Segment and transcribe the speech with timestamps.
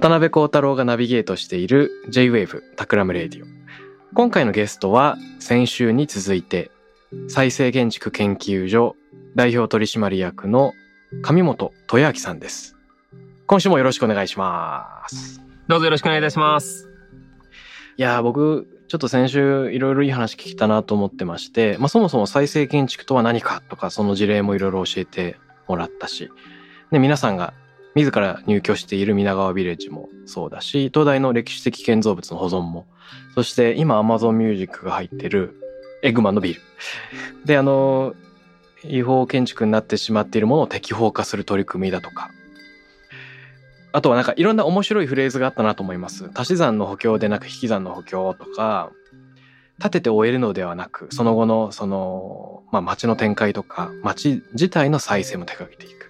[0.00, 3.46] 渡邉康太郎がナビゲートしている J-Wave Takram Radio。
[4.14, 6.70] 今回のゲストは先週に続いて
[7.28, 8.96] 再生建築研究所
[9.34, 10.72] 代表取締役の
[11.20, 12.76] 神本豊秋さんです。
[13.46, 15.42] 今週もよろしくお願いします。
[15.68, 16.88] どうぞよろしくお願いいたします。
[17.98, 25.36] いやー僕ちょっと先週いろいろいい話聞けたなと思ってまして、まあ、そもそも再生建築とは何かとかその事例もいろいろ教えて
[25.68, 26.30] もらったし、
[26.90, 27.52] で皆さんが
[27.94, 32.86] 自ら入居している皆川ビレッジもそうだし東大の歴史的建造物の保存も
[33.34, 35.60] そして今 Amazon Music が入ってる
[36.02, 36.60] エグマのビル
[37.44, 38.14] であの
[38.84, 42.30] 違法建築になってしまっているものを適法化する取り組みだとか
[43.92, 46.30] あとはなんかいろんな面白いフレーズがあったなと思います。
[46.34, 48.90] 足し算の補強でなく引き算の補強とか、
[49.78, 56.09] 立てて終えるのではなく、その後のその、まあ街の展開とか、街自体の再生も手掛けていく。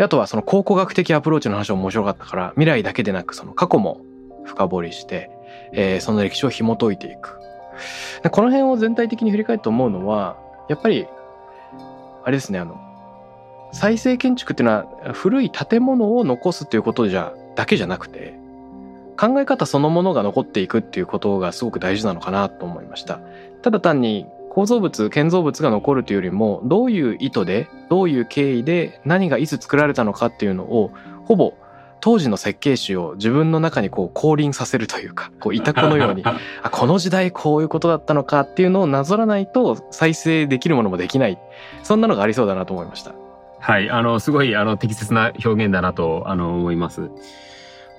[0.00, 4.00] であとはその考古学的アプローチの話も面白かったから、未来だけでなくその過去も
[4.46, 5.30] 深掘りして、
[5.74, 7.38] えーその歴史を紐解いていく。
[8.22, 10.38] でこの辺を全体的に振り返って思うのは、
[10.70, 11.06] やっぱり、
[12.24, 12.80] あれですね、あの、
[13.72, 18.38] 再生建築っていうのは古い建物を残すっていうことじゃだけじゃなくて
[19.18, 23.20] 考え方そのものが残っていくっていうことがすごく大事なのかなと思いました
[23.62, 30.92] ただ単に構造物建造物が残るというよりもどういう意図でどういう経緯で何がいつ作られたのかっていうのを
[31.24, 31.54] ほぼ
[32.00, 36.22] 当時の設計士を自分の中にこう降臨させるというかこういた子のように
[36.62, 41.38] あこの時代こういうことだったのかっていうのをなぞらないと再生できるものもできない。
[41.82, 43.12] そんなのがありそうだなと思いました。
[43.60, 47.10] はい、あの、すごい、あの、適切な表現だなと、あの、思います。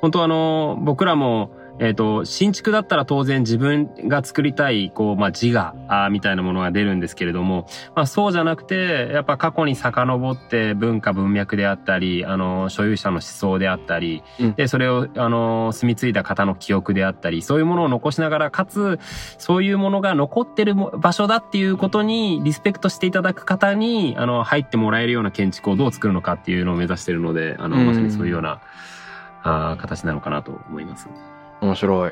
[0.01, 18.99] 本当あの、僕らも、えっ、と、新築だったら当然自分が作りたい、こう、まあ、自我みたいなものが出るんですけれども、まあ、そうじゃなくて、やっぱ過去に遡って文化文脈であったり、あの、所有者の思想であったり、うんで、それを、あの、住み継いだ方の記憶であったり、そういうものを残しながら、かつ、
[19.37, 28.61] そういうものが残ってるも場所だっていうことにリスペクトしていただく方に、あの、入ってもらえるような建築をどう作るのかっていうのを目指しているので、あの、うんまさにそういうような、
[29.43, 31.07] あー形なのかなと思います。
[31.61, 32.11] 面白い。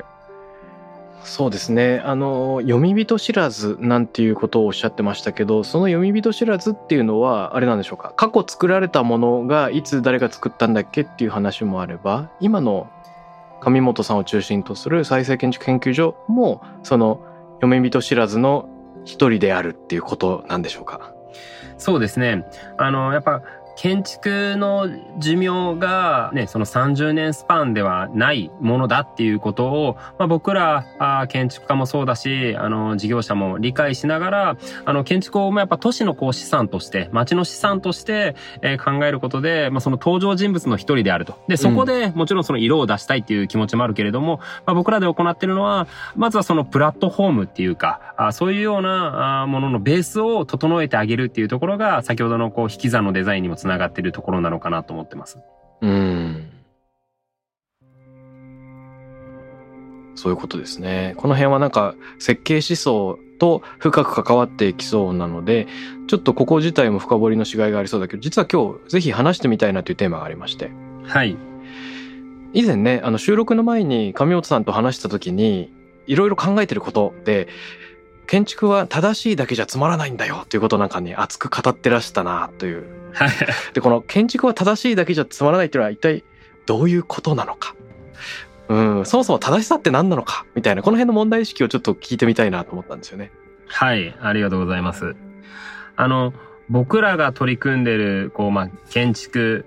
[1.22, 2.00] そうですね。
[2.02, 8.14] あの、読み人知らずなんていうことをおっしゃってましたけど、その読み人知らずっていうのは、あれなんでしょうか？
[8.16, 12.88] 過去作られたものがいつ誰が作ったんだっけっていう話もあれば、今の
[13.60, 17.20] 上本さんを中心とする再生建築研究所も、その
[17.60, 18.70] 読み人知らずの
[19.04, 21.12] 一人であるっていうことなんでしょうか？
[21.76, 22.46] そうですね。
[22.78, 23.42] あの、やっぱ、
[23.80, 41.38] 建築の寿命がね、その30年スパンではないものだっていうことを、まあ、僕らあー建築家もそうだし、あの、事業者も理解しながら、あの、建築をやっぱ都市のこう資産として、町の資産として、えー考えることで、まあ、その登場人物の一人であると。
[41.48, 55.38] で、そこでもちろんその色を出したいっていう気持ちもあるけれども、まあ、僕らで行っているのは、まずはそのプラットフォームっていうか、あそういうようなあもののベースを整えてあげるっていうところが、先ほどのこう引き算のデザインにもつながっているところなのかなと思ってます。
[55.80, 56.50] うん。
[60.14, 61.14] そういうことですね。
[61.16, 65.66] この辺はなんか設計思想と深く関わっていきそうなので、
[66.08, 70.70] ちょっとここ自体も深掘りのしがいがありそうだけど、実は今日ぜひ話してみたいなというテーマがありまして。
[71.04, 71.36] はい。
[72.52, 75.72] 以前ね、あの収録の前に上本さんと話した時に、
[76.06, 77.48] いろいろ考えてることで、
[78.30, 83.30] 建築は正しいだけじゃつまらないんだよっていうことをなんかね、熱く語ってらしたなというはい。
[83.74, 86.22] で、この建築は正しいだけじゃつまらないっていうのは一体
[86.64, 87.74] どういうことなのか。
[88.68, 93.32] うん、そもそも正しさって何なのかみたいな、この辺の問題意識をちょっと聞いてみたいなと思ったんですよね。
[93.66, 94.16] はい。
[94.20, 95.16] ありがとうございます。
[95.96, 96.32] あの、
[96.68, 99.64] 僕らが取り組んでる、こう、まあ、建築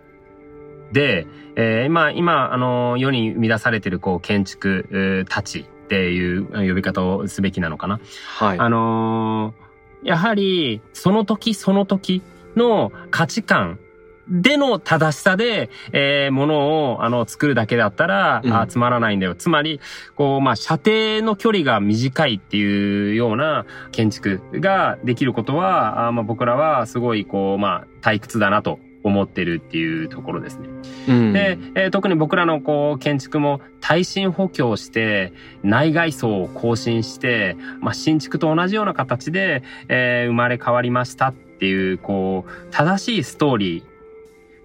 [0.94, 1.28] で、
[1.58, 8.00] えー今、今、あの、世に生み出されてる、こう、建築えーたちっっていう呼び方をすべきなのかな。
[8.38, 8.60] はい。
[8.60, 9.64] あのー
[10.04, 12.22] やはり、その時その時
[12.58, 13.80] の価値観
[14.28, 19.34] での正しさで、えー、ものを、あの、作るだけだったら、うんあつまらないんだよ。
[19.34, 19.80] つまり、
[20.16, 30.70] こう、まあ、射程の距離が短いっていうような建築ができることは、あまあ、僕らはすごい、こう、まあ、退屈だなと思ってるっていうところですね。
[31.10, 35.34] うんで、えー特に僕らのこう建築も耐震補強して
[35.64, 43.84] 内外装を更新して、まあ、新築と同じような形で、えー生まれ変わりましたっていうこう正しいストーリー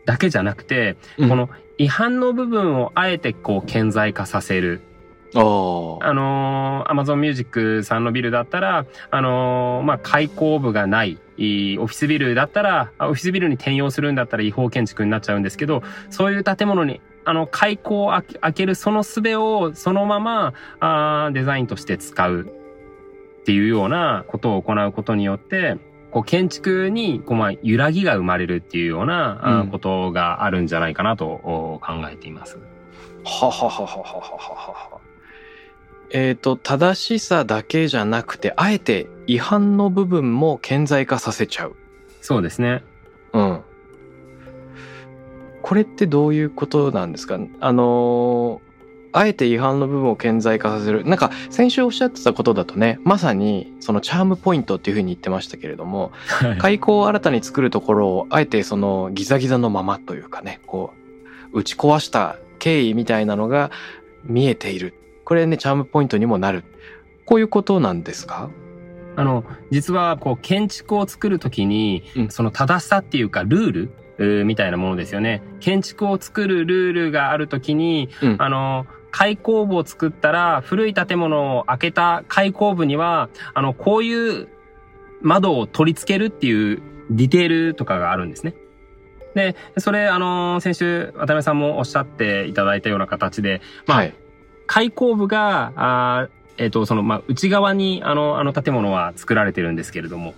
[0.07, 1.51] だけじゃなくて、うんこの
[1.81, 4.81] 違反の部分をあえてこう顕在化させる。
[5.35, 11.19] あーあのー、Amazon Music さんのビルだったら、あのーまあ、開口部がない
[11.79, 25.79] オフィスビルだったら、あオフィスビルに転用するんだったら違法建築になっちゃうんですけど、そういう建物に、あの、開口を開けるその術をそのまま、あーデザインとして使うっていうようなことを行うことによって、
[26.11, 32.59] こう建築にこうまあ揺らぎが生まれるっていうような、ことがあるんじゃないかなとお考えています。
[33.25, 34.98] はははははははは。
[36.11, 41.77] えっ、と、正しさだけじゃなくて、あえて違反の部分も顕在化させちゃう。
[42.21, 42.83] そうですね。
[43.33, 43.61] うん。
[45.63, 47.39] これってどういうことなんですか？
[47.61, 48.69] あのー
[49.11, 51.03] あえて違反の部分を顕在化させる。
[51.07, 56.13] なんか、先週おっしゃってたことだとね、まさに、そのチャームポイントっていうふうに言ってましたけれども、
[56.59, 60.93] 開口を新たに作るところを、あえてそのギザギザのままというかね、こ
[61.53, 63.71] う、打ち壊した経緯みたいなのが
[64.25, 64.93] 見えている。
[65.29, 66.65] これね、チャームポイントにもなる。
[67.27, 68.49] こういうことなんですか？
[69.15, 73.91] あの、実は、こう、建築を作るときに、うんその正しさっていうか、ルー
[74.41, 75.43] ルみたいなものですよね。
[75.61, 84.49] 建築を作るルールがあるときに、うんあの、開口部を作ったら、古い建物を開けた開口部には、あの、こういう
[85.21, 88.55] 窓を取り付けるっていうディテールとかがあるんですね。
[89.35, 94.15] で、それ、あの、先週、渡辺さんもおっしゃっていただいたような形で、まあ、はい。
[94.69, 100.35] 開口部が、あーえっ、と、その、まあ、内側に、あの、あの建物は作られてるんですけれども、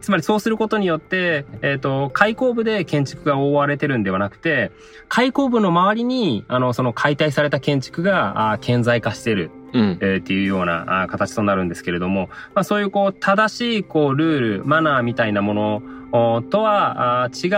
[0.00, 4.72] つまりそうすることによって、えっ、と、開口部で建築が覆われてるんではなくて、
[5.08, 9.98] 開口部の周りに、あの、その解体された建築が、あー顕在化してる、うん。
[10.00, 15.82] えーっていうようなあー形となるんですけれども、まあ、そういうこう、正しいこう、ルール、マナーみたいなもの
[16.12, 17.50] おとは違う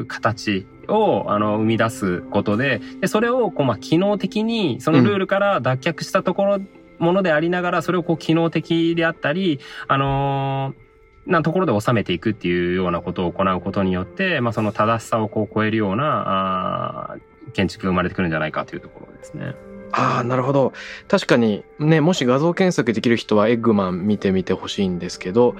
[0.00, 6.60] うー形をあの生み出すことで、でそれをこう、まあ、機能的に、そのルールから脱却したところ、
[6.98, 10.84] ものでありながら、それをこう、機能的であったり、あのー
[11.26, 17.16] なところで収めていくっていうようなことを行うことによって、まあ、その正しさをこう超えるような、あ
[17.52, 19.54] 建築が生まれてくるんじゃないかというところですね。
[19.92, 20.72] ああ、なるほど。
[21.08, 25.54] 確かにね、もし画像検索できる人はエッグマン見てみてほしいんですけど、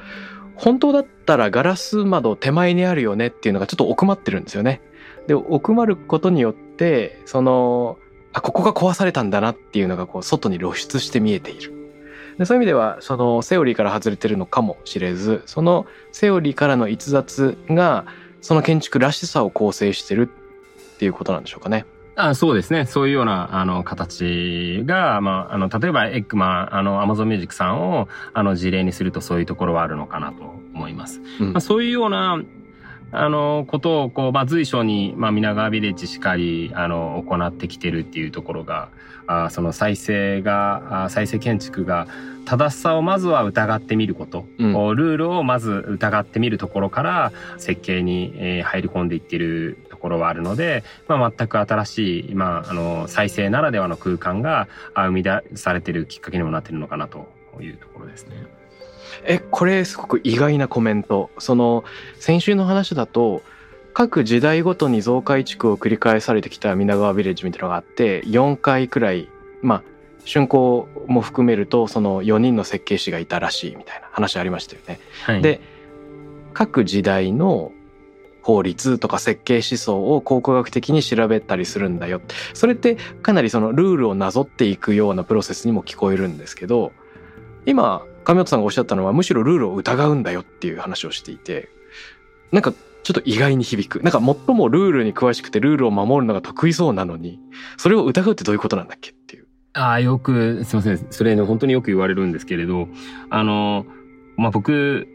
[0.56, 4.80] 本当だったらガラス窓手前にあるよねっていうのがちょっと奥まってるんですよね。
[5.26, 7.98] で、奥まることによって、その、
[8.32, 11.72] あ、ここが壊されたんだなっていうのがこう外に露出して見えている。
[12.38, 18.06] でそういう意味では、そのセオリーから外れてるのかもしれず、そのセオリーからの逸脱が、
[18.40, 21.86] その建築らしさを構成してるっていうことなんでしょうかね。
[22.16, 22.86] あそうですね。
[22.86, 30.42] そういうような、あの、形が、まあ、あの、例えば、エッグマン、あの、アマゾンミュージックさんを、あの、事例にするとそういうところはあるのかなと
[30.74, 31.20] 思います。
[31.40, 32.40] うんまあ、そういうような、
[33.16, 38.88] あの、ことを、こう、まあ、随所に、まあ、皆川ビレッジしかり、あの、行ってきてるっていうところが、
[39.26, 42.08] あその再生が、あ再生建築が、
[42.44, 57.28] 正しさをまずは疑ってみること、うんルールをまず疑ってみるところから、設計に、えー入り込んでいってるところはあるので、まあ、全く新しい、まあ、あの、再生ならではの空間が、あ生み出されてるきっかけにもなってるのかなと
[57.60, 58.44] いうところですね。
[59.22, 61.30] え、これすごく意外なコメント。
[61.38, 61.84] その、
[62.18, 63.42] 先週の話だと、
[63.92, 69.28] 各時代ごとに増改築を繰り返されてきた皆川ビレッジみたいなのがあって、4回くらい、
[69.62, 69.82] まあ、
[70.24, 74.98] 竣工も含めると、その4人の設計士がいたらしいみたいな話ありましたよね。
[75.24, 75.42] はい。
[75.42, 75.60] で、
[76.54, 77.72] 各時代の
[78.44, 82.20] 法律とか設計思想を考古学的に調べたりするんだよ。
[82.52, 86.92] それってかなりそのルールをなぞっていくようなプロセスにも聞こえるんですけど、
[87.64, 91.68] 今、上本さんがおっしゃったのはむしろルールを疑うんだよっていう話をしていて、
[92.52, 92.72] なんか
[93.04, 94.02] ちょっと意外に響く。
[94.02, 97.38] なんか最もルールに詳しくてルールを守るのが得意そうなのに、
[97.76, 99.46] それを疑うってどういうことなんだっけっていう。
[99.74, 101.06] ああ、よく、すいません。
[101.10, 102.88] それね、本当によく言われるんですけれど、
[103.28, 103.84] あの、
[104.36, 105.06] まあ、僕、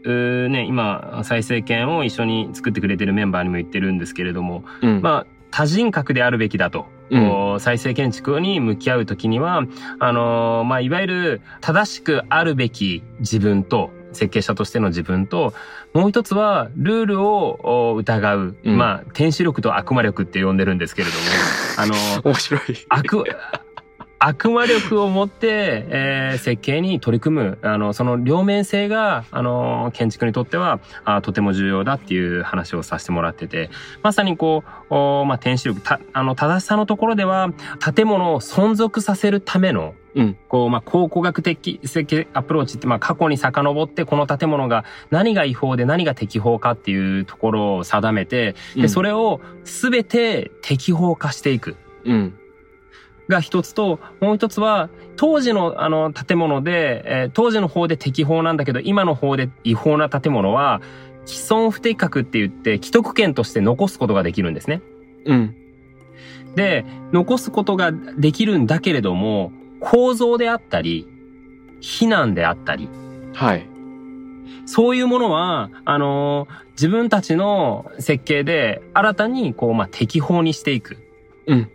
[0.50, 5.00] ね、今、再生権を一緒に作ってくれてるメンバーにも言ってるんですけれども、うん。
[5.02, 9.64] まあ、多人格であるべきだとこう再生建築に向き合うときには、
[9.98, 15.54] あのーまあ、いわゆる正しくあるべき自分と、設計者としての自分と、
[15.92, 18.56] もう一つは、ルールをお疑う。
[18.64, 21.24] うんまあ、天使力と悪魔力って呼んでるんですけれども、
[21.78, 22.60] あのー面白い。
[22.88, 23.24] 悪、
[24.22, 33.70] 悪魔力を持って、えー設計に取り組む、あの、その両面性が、あの、建築にとっては、あとても重要だっていう話をさせてもらってて、
[34.02, 37.50] まさにこう、おまあ、天使力、た、あの、正しさのところでは、
[37.94, 40.36] 建物を存続させるための、うん。
[40.48, 51.76] こう、まあ、考古学的設計アプローチって、まあ、過去に遡って、この建物が何が違法で何が適法かっていうところを定めて、で、それ、れを全て適法化していく。
[52.04, 52.39] うん。
[53.30, 60.82] が一つと、もう一つは、当時のあの建物で、えー当時の方で適法なんだけど、今の方で違法な建物は、
[61.24, 64.82] 既存不適格って言って、既得権として残すことができるんですね。
[65.24, 65.54] うん。
[66.54, 71.06] で、残すことができるんだけれども、構造であったり、
[71.80, 72.88] 避難であったり、
[73.34, 73.66] はい。
[74.66, 80.96] そういうものは、あのー自分たちの設計で新たに、こう、まあ、適法にしていく。
[81.46, 81.70] うん。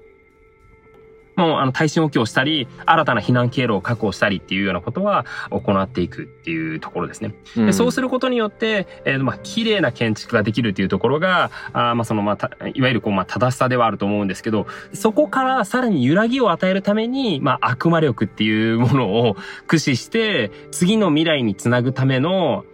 [1.35, 7.35] もう、あの、耐震補強をしたり、新たな避難経路を確保したりっていうようなことは行っていくっていうところですね。
[7.57, 8.05] でそうする。
[8.05, 22.65] ることによって、えーまあ、綺麗な建築ができるっていうところが、あーまあ、その、まあ、たいわゆる、こう、まあ、正しさではあると思うんですけど、そこからさらに揺らぎを与えるために、まあ、悪魔力っていうものを駆使して、次の未来につなぐための、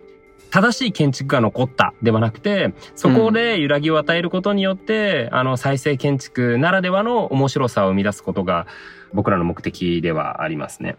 [0.51, 8.67] 正しい建築が残ったではなくて、そこで揺らぎを与えることによって、あの、再生建築ならではの面白さを生み出すことが、
[9.13, 10.97] 僕らの目的ではありますね。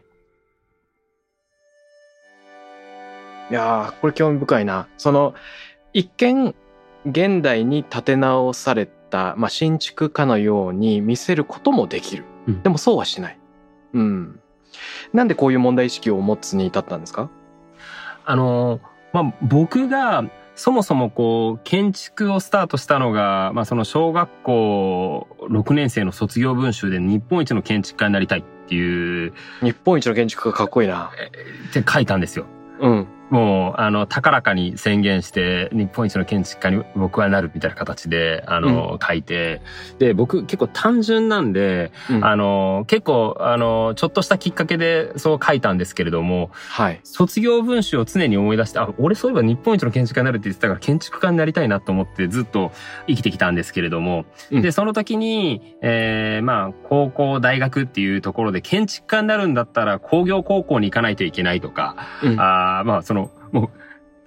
[3.50, 4.88] いやーこれ興味深いな。
[4.96, 5.34] その、
[5.92, 6.54] 一見、
[7.04, 12.24] 現代に建て直された、まあ、新築かのように見せることもできる。
[12.48, 13.38] うんでもそうはしない。
[13.92, 14.40] うん。
[15.12, 17.28] なんでこういう問題意識を持つに至ったんですか？
[18.24, 18.80] あの、
[19.12, 31.10] まあ、僕が、そもそもこう、建築をスタートしたのが、まあ、その小学校6年生の卒業文集で日本一の建築家になりたいっていう、日本一の建築家かっこいいな。
[31.70, 32.46] って書いたんですよ。
[32.80, 33.06] うん。
[33.32, 39.62] もう、あの、高らかに宣言して、日本一の建築家に僕はなるみたいな形で、あの、書いて、
[39.98, 42.24] で、僕結構単純なんで、うん。
[42.26, 47.00] あの、結構、あの、ちょっとしたきっかけでそう書いたんですけれども、はい。
[47.04, 52.70] 卒業文集を常に思い出して、あ、俺そういえば日本一の建築家になるって言ってたから建築家になりたいなと思ってずっと
[53.06, 54.62] 生きてきたんですけれども、うん。
[54.62, 62.38] で、その時に、えー、まあ、高校、大学っていうところで建築家になるんだったら工業高校に行かないといけないとか、うん。
[62.38, 63.21] あーまあ、その、
[63.52, 63.70] も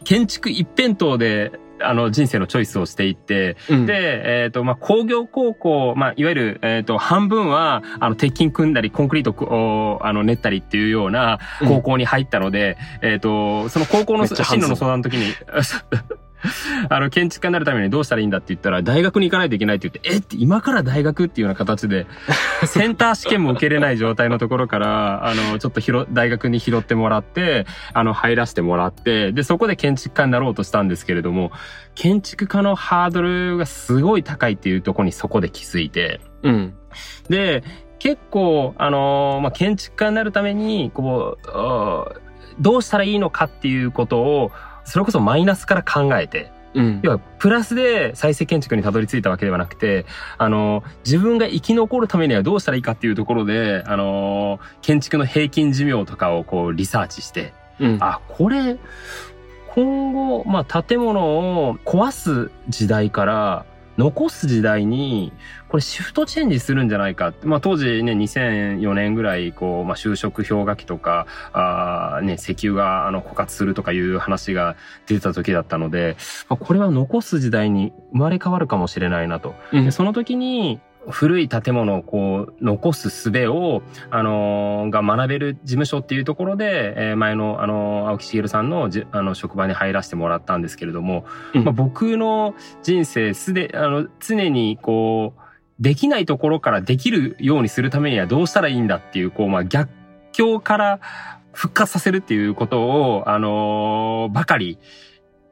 [0.01, 1.51] う、建築一辺倒で、
[1.81, 15.33] あの、人生のチョイスをしていって、うん、で、えっ、と、まあ、工業高校、まあ、いわゆる、えっ、と、半分は、あの、鉄筋組んだり、コンクリートを、あの、練ったりっていうような高校に入ったので、えっ、と、その高校の進路の相談の時に、
[16.89, 22.07] あの、建築家になるためにどうしたらいいんだって言ったら、大学に行かないといけないって言って、えって今から大学っていうような形で、
[22.65, 31.51] センター試験も受けれない状態のところから、あの、ちょっとひろ、大学に拾ってもらって、あの、入らせてもらって、で、そこで建築家になろうとしたんですけれども、
[31.95, 36.73] 建築家のハードルがすごい高いっていうところにそこで気づいて、うん。
[37.29, 37.63] で、
[37.99, 42.21] 結構、あのーまあ、建築家になるために、こう、
[42.59, 44.51] どうしたらいいのかっていうことを、
[44.85, 46.99] それこそマイナスから考えて、うん。
[47.03, 50.05] 要は、プラスで再生建築にたどり着いたわけではなくて、
[50.37, 57.97] あの、自分が生き残るためにはどうしたらいいかっていうところで、あの、建築の平均寿命とかをこうリサーチして、うん。
[58.01, 58.77] あ、これ、
[59.69, 63.65] 今後、まあ、建物を壊す時代から
[63.97, 65.31] 残す時代に、
[65.69, 67.47] これシフトチェンジするんじゃないかって。
[67.47, 74.75] まあ、当時ね、2004年ぐらい、こう、まあ、就職氷河期とか、あーね、石油が、あの、枯渇するとかいう話が
[75.07, 76.17] 出てた時だったので、
[76.49, 79.55] まあ、これは残す時代に生まれ変わるかもしれないなと。
[79.71, 91.63] うんでその時に、古い建物をこう、残す術を、あのーが学べる事務所っていうところで、えー前の、あのー青木茂さんのじ、あの、職場に入らせてもらったんですけれども、うん。
[91.63, 95.41] まあ、僕の人生、すで、あの、常にこう、
[95.79, 99.89] できないところからできるようにするためにはどうしたらいいんだっていう、こう、まあ、逆
[100.31, 100.99] 境から
[101.51, 104.77] 復活させるっていうことを、あのーばかり、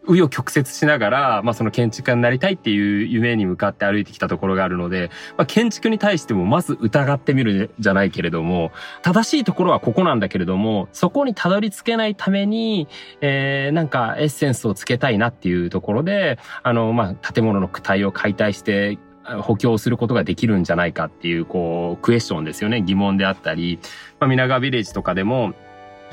[0.05, 12.87] 紆余曲折しながら、まあその建築家になりたいっていう夢に向かって歩いてきたところがあるので、まあ建築に対してもまず疑ってみるじゃないけれども、正しいところはここなんだけれども、そこにたどり着けないために、
[13.21, 18.97] えー、なんかエッセンスをつけたいなっていうところで、あの、まあ建物の躯体を解体して、
[19.41, 22.81] 補強することができるんじゃないかっていう、こう、クエスチョンですよね。
[22.81, 23.79] 疑問であったり、
[24.19, 25.53] まあ、皆川ビレッジとかでも、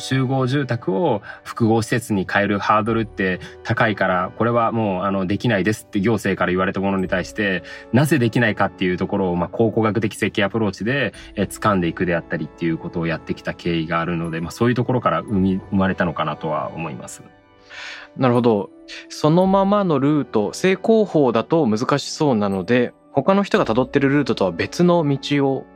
[0.00, 17.22] 集合住宅を複合施設に変えるハードルって高いから、これはもうあのできないですって行政から言われたものに対して、なぜできないかっていうところを、まあ、考古学的設計アプローチで、え掴んでいくであったりっていうことをやってきた経緯があるので、まあ、そういうところから生み、生まれたのかなとは思います。
[18.16, 18.70] なるほど。
[19.08, 25.66] そのままのルート、正攻法だと難しそうなので、他の人が辿ってるルートとは別の道を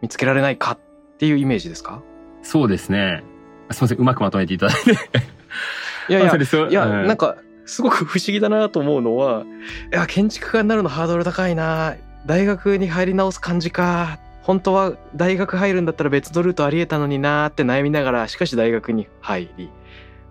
[0.00, 0.78] 見つけられないかっ
[1.18, 2.02] ていうイメージですか？
[2.42, 3.22] そうですね。
[3.70, 4.92] すみません、うまくまとめていただいて。
[6.08, 6.36] いやいや、
[6.68, 9.44] いや、なんか、すごく不思議だなと思うのは、
[9.92, 11.94] いや、建築家になるのハードル高いな。
[12.26, 14.18] 大学に入り直す感じか。
[14.42, 19.70] 本当は大学入るんだったら別のルートありえたのになーって悩みながら、しかし大学に入り、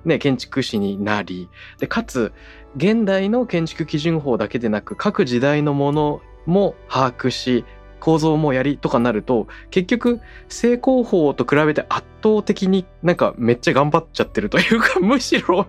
[0.03, 2.33] ね、建築士になり、で、かつ、
[2.75, 7.65] 現代の建築基準法だけでなく、各時代のものも把握し、
[8.01, 15.67] 構造もやりとかなると、結局、成功法と比べて圧倒的になんかめっちゃ頑張っちゃってるというか、 むしろ、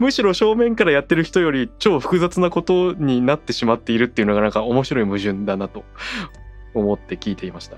[0.00, 5.84] むしろ正面からやってる人より超複雑なことになってしまっているっていうのがなんか面白い矛盾だなと
[6.72, 7.76] 思って聞いていました。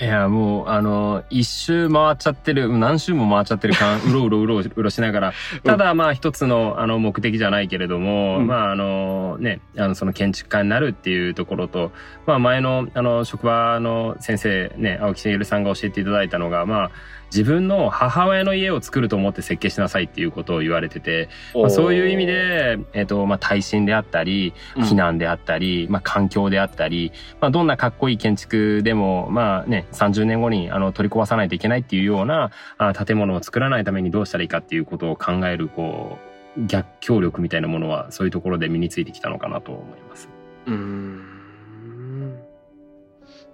[0.00, 5.32] いや、もう、あの、一周回っちゃってる、何周も回っちゃってる感、うろうろうろうろしながら、
[5.62, 11.92] ただ、まあ、一つの、あの、目的じゃないけれども、うん、まあ、あの、ね、あの、その建築家になるっていうところと、
[12.26, 16.90] まあ、前の、あの、職場の先生、ね、青木茂さんが教えていただいたのが、まあ、
[17.34, 27.10] 自分の母親の家を作ると思って設計しなさいっていうことを言われてて、まあ、そういう意味で、えっ、ー、と、まあ、耐震であったり、避難であったり、うん、まあ、環境であったり、
[27.40, 36.18] まあ、どんなかっこいい建築でも、まあね、30年後にあの取り壊さないといけないっていうようなあ建物を作らないためにどうしたらいいかっていうことを考える、こ
[36.56, 40.28] う、逆境力みたいなものは、そういうところで身についてきたのかなと思います。
[40.66, 41.24] うん。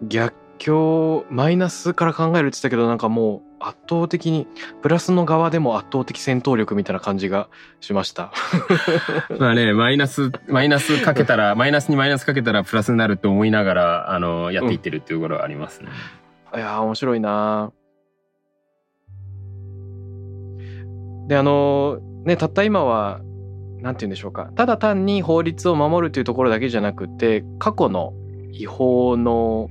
[0.02, 4.46] 逆境、マイナスから考えるって言ったけど、なんかもう、圧倒的に
[4.82, 7.48] プラスの側でも圧倒的戦闘力みたいな感じが
[7.80, 8.32] しました。
[9.38, 15.90] まあね、マイナス、マイナスかけたら、マイナスにマイナスかけたらプラスになると思いながら、あの、やっていってるっていうところはありますね。
[16.52, 17.72] うん、いや面白いな
[21.28, 23.20] で、あの、ね、たった今は、
[23.82, 24.50] なんて言うんでしょうか。
[24.56, 28.12] ただ単に法律を守るというところだけじゃなくて、過去の
[28.52, 29.70] 違法の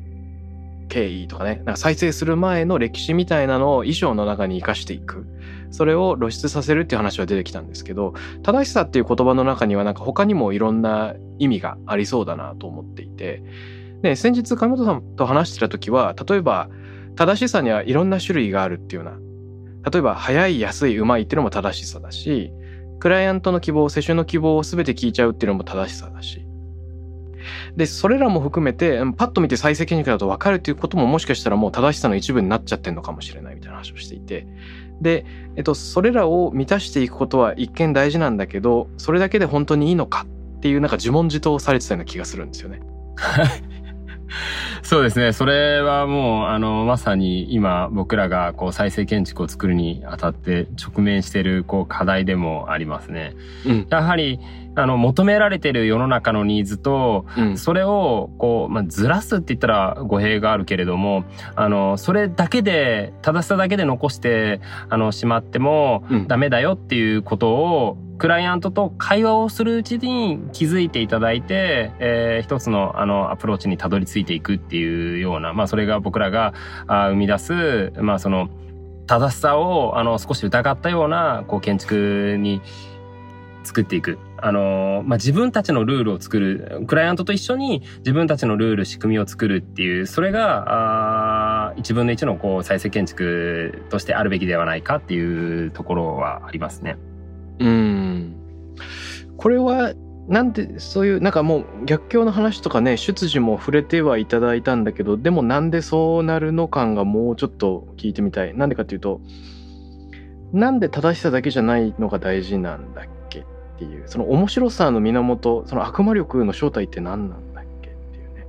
[0.89, 5.25] 経緯とかね、なんか再生する前の歴史みたいなのを衣装の中に生かしていく。
[5.71, 13.43] それを露出させるっていう話は出てきたんですけど、正しさっていう言葉の中にはなんか他にもいろんな意味がありそうだなと思っていて、
[14.01, 16.69] で、先日上本さんと話してた時は、例えば
[17.15, 19.13] 正しさにはいろんな種類があるっていうよう
[19.83, 22.51] な、例えば早い、安い、うまいっていうのも正しさだし、
[22.99, 26.45] クライアントの希望、世襲の希望を全て聞いちゃうっていうのも正しさだし、
[27.75, 34.47] で、それらも含めて、パッと見て再生研究だと分かるっていうことももしかしたらもう正しさの一部になっちゃってるのかもしれないみたいな話をしていて。
[35.01, 35.25] で、
[35.55, 40.25] えっと、それらを満たしていくことは一見大事なんだけど、それだけで本当にいいのか
[40.57, 42.81] っていうなんか自問自答されてたような気がするんですよね。
[44.83, 45.33] そうですね。
[45.33, 53.35] それはもう、あの、まさに今僕らがこう再生建築を作るにあたって直面しているこう課題でもありますね。
[53.65, 54.39] うん、やはり、
[54.79, 76.53] あの、求められてる世の中のニーズと、うん、それを、こう、まあ、ずらすって言ったら語弊があるけれども、あの、それだけで、正しさだけで残して、あの、しまっても、ダメだよっていうことを、クライアントと会話をするうちに気づいていただいて、えー、一つのあのアプローチにたどり着いていくっていうような、まあそれが僕らが
[76.85, 78.49] あ生み出す、まあその
[79.07, 82.61] 正しさをあの少し疑ったようなこう建築に
[83.69, 84.17] 作っていく。
[84.37, 86.83] あの、まあ、自分たちのルールを作る。
[86.87, 96.97] クライアントと一緒に自分たちのルール、仕組みを作るっていう、それが、あ1分の1のこう再生建築としてあるべきではないかっていうところはありますね。
[97.59, 98.35] うん。
[99.37, 99.93] これは、
[100.27, 109.21] なんでそういうなんかもう逆境の話とかね出自も触れてはいただいたんだけどでもなんでそうなるの感がもうちょっと聞いてみたいなんでかっていうと
[110.53, 113.18] なんで正しさだけじゃないのが大事なんだっけ
[113.85, 118.45] っていうその面白さの源その悪魔力の正体って何なんだっけっていうね。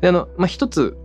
[0.00, 0.96] であのまあ一つ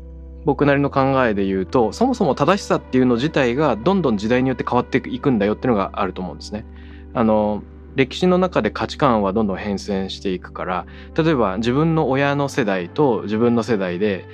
[0.45, 6.65] 僕なりの考えで言うとそもそも正しさっていうの自体がどんどん時代によって変わっていくんだよっていうのがあると思うんですね。
[7.13, 7.61] あの
[7.95, 10.85] 歴史の中で価値観はどんどん変遷していくから
[11.15, 14.25] 例えば自分の親の世代と自分の世代で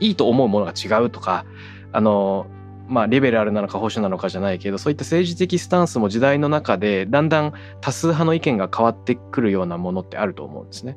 [0.00, 1.44] いいと思うものが違うとか
[1.92, 2.46] あの
[2.88, 10.96] まあリベラルなのか保守なのかじゃないけどそういった政治的スタンスも時代の中でだんだん多数派の意見が変わってくるようなものってあると思うんですね。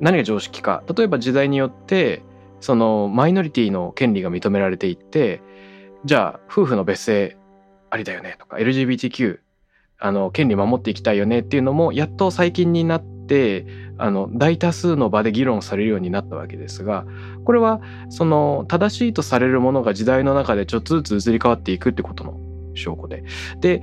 [0.00, 2.22] 何が常識か例えば時代によって
[2.60, 5.40] そのマイノリティの権利が認められていって
[6.04, 7.36] じゃあ夫婦の別姓
[7.90, 9.38] ありだよねとか LGBTQ
[9.98, 13.15] あの権利守っていきたいよねっていうのもやっと最近になって
[13.98, 17.06] あの大多数の場で議論されるようになったわけですが
[17.44, 22.38] これはその正しいとされるものが時代の中でちょっとずつ移り変わっていくってことの
[22.74, 23.24] 証拠で。
[23.60, 23.82] で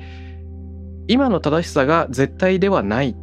[1.08, 3.14] 今の正しさが絶対ではない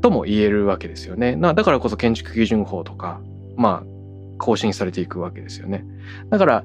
[0.00, 1.36] とも言えるわけですよね。
[1.36, 3.20] だからこそ建築基準法とか
[3.56, 5.84] まあ更新されていくわけですよね。
[6.30, 6.64] だから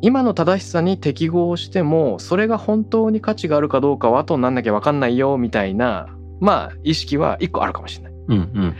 [0.00, 6.08] 今の正しさに適合してもそれが本当に価値があるかどうかは後になんなきゃ分かんないよみたいな
[6.40, 8.12] まあ意識は一個あるかもしれない。
[8.28, 8.74] うんうんうんうん、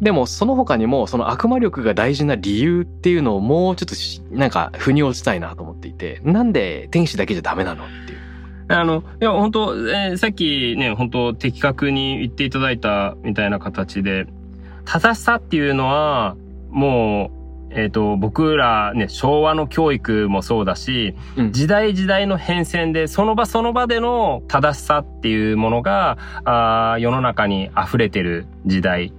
[0.00, 3.86] でもその他にもその悪魔力が大事な理由っていうのをもうちょっ
[4.30, 8.26] となんか腑に落ちたいなと思っていてなんで天使だけじゃダメなのっていう。
[8.68, 14.26] あの、いや、本当えー、さっきね、本当的確に言っていただいたみたいな形で、
[14.84, 16.36] 正しさっていうのは、
[16.70, 17.45] もう、
[17.76, 29.12] えっ、ー、と、僕らね、昭和の教育もそうだし、うん、時代時代の変遷で、その場その場での正しさっていうものが、あ世の中に溢れてる時代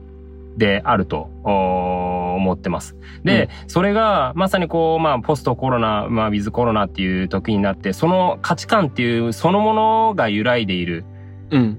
[0.58, 2.96] であると思ってます。
[3.24, 11.06] で、うん、それがまさにこう、まあ、ポストコロナ、まあ、ウィズコロナっていう時になって、その価値観っていうそのものが揺らいでいる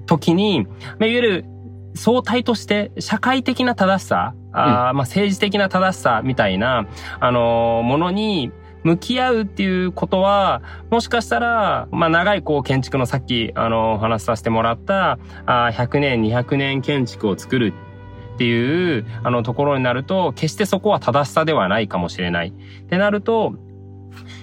[0.05, 1.45] 時に、うん、まあ、いわゆる
[1.99, 6.87] 相対として社会的な正しさ、うん、あまあ政治的な正しさみたいな、
[7.19, 8.51] あのー、ものに
[8.83, 17.73] 向き合うっていうことは、もしかしたら、まあ長いこう建築のさっき、あの、お話しさせてもらった、あ100年、200年建築を作る
[18.35, 22.53] っていう、あのところになると、決してそこは正しさではないかもしれない。
[22.83, 23.55] ってなると、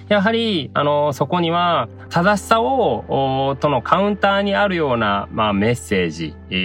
[0.09, 6.55] やはり、あの、そこには、正しさを、とのカウンターにあるような、まあ、メッセージ、え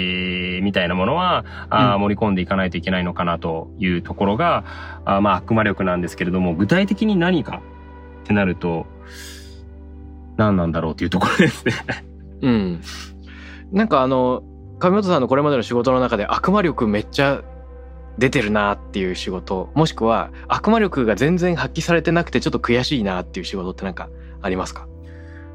[0.60, 4.64] ー、みたいなものは、あ盛り込んでいかないといけないのかなというところが、
[5.04, 7.62] あまあ、悪魔力なんですけれども、具体的に何か
[8.22, 8.86] ってなると、
[10.36, 11.74] 何なんだろうっていうところですね
[12.42, 12.80] うん。
[13.72, 14.42] なんかあの、
[14.78, 17.42] 上本さんのこれまでの仕事の中で悪魔力めっちゃ
[18.18, 24.08] 出てるなっていう仕事もしくは悪魔力が全然発揮されてなくてちょっと悔しいなっていう仕事って何か
[24.40, 24.86] ありますか？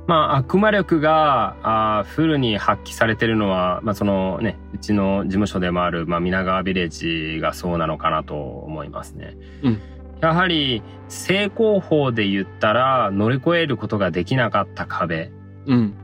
[0.08, 1.58] まあ、悪魔力が
[2.00, 6.88] あフルに発揮されてるのは、まあ、そのね、うちの事務所でもある、まあ、皆川ビレッ
[7.36, 9.36] ジがそうなのかなと思いますね。
[9.64, 9.82] うん、
[10.22, 15.30] やはり、成功法で言ったら、乗り越えることができなかった壁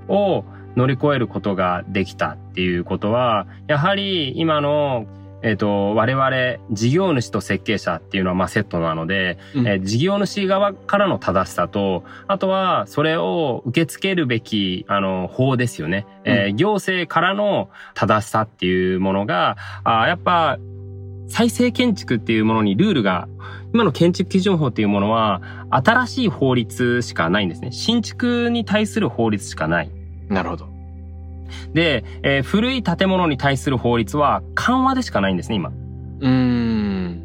[0.10, 0.44] を
[0.76, 5.06] 乗り越えることができたっていうことは、やはり今の
[5.43, 6.32] えっ、ー、と、我々、
[6.71, 16.08] 事業主と設計者っていうのは、まあ、セットなので、うん、えー、事業主側からの正しさと、あとは、それを受け付けるべき、あの、法ですよね。
[16.25, 20.58] うん、えー、行政からの正しさっていうものが、あやっぱ、
[21.27, 23.27] 再生建築っていうものにルールが、
[23.73, 27.71] 今の建築基準法っていうものは、新しい法律しかないんですね。
[27.71, 29.91] 新築に対する法律しかない。
[30.29, 30.73] なるほど。
[31.73, 35.71] で、えー、古い建物に対する法律は緩和でしかないんですね、今。
[36.21, 37.23] うん。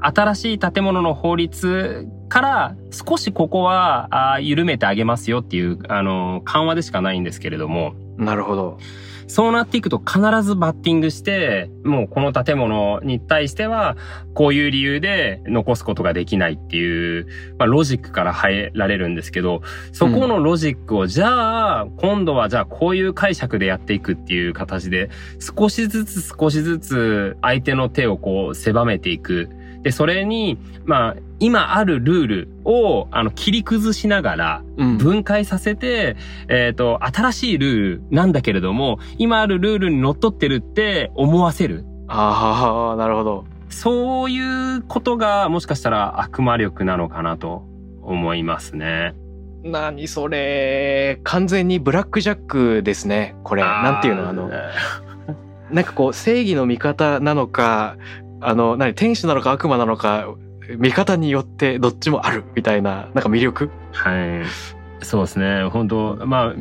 [0.00, 7.94] 新しい建物の法律から少しここはあ緩めてあげますよっていう、あの、緩和でしかないんですけれども。
[8.16, 8.78] なるほど。
[9.26, 13.96] そうなっていくと必ずバッティングして、もうこの建物に対しては、
[14.34, 17.26] こういう理由で残すことができないっていう、
[17.58, 29.48] まあロジックから入られるんですけど、そこのロジックを、じゃあ、今度はじゃあこういう解釈でやっていくっていう形で、少しずつ少しずつ相手の手をこう狭めていく。
[29.84, 34.62] で、それに、まあ、今あるルールを、あの、切り崩しながら、
[34.98, 36.16] 分解させて、
[36.48, 41.84] うん、えっ、ー、と、新しいルールなんだけれども、今あるルールに則っ取ってるって思わせる。
[42.08, 43.44] ああ、なるほど。
[43.68, 47.64] そういうことが、もしかしたら悪魔力なのかなと
[48.02, 49.14] 思いますね。
[49.64, 51.20] 何それ。
[51.24, 53.34] 完全にブラックジャックですね。
[53.44, 53.62] これ。
[53.62, 54.50] なんていうのあの。
[55.70, 57.96] なんかこう、正義の味方なのか、
[58.46, 60.28] あの、何、天使なのか悪魔なのか、
[60.78, 63.70] 見方によってどっちもあるみたいな、なんか魅力？
[63.92, 64.44] はい。
[65.04, 65.64] そうですね。
[65.64, 66.54] 本当まあ、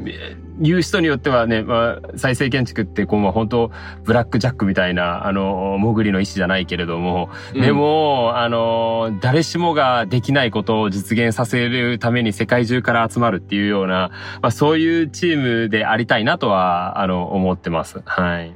[0.59, 3.71] 言う人によってはね、まあ、再生建築ってこう、まあ、本当
[4.03, 18.01] ブラックジャックみたいな、あの、潜りの意思じゃないけれども、うん、でも、あの、誰しもができないことを実現させるために世界中から集まるっていうような、まあ、そういうチームでありたいなとは、あの、思ってます。
[18.03, 18.53] はい。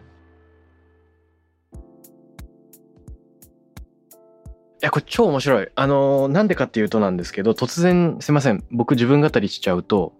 [4.87, 5.67] や、これ超面白い。
[5.75, 8.63] あの、なんでかっていうとなんですけど、突然、すいません。
[8.71, 10.13] 僕自分語りしちゃうと、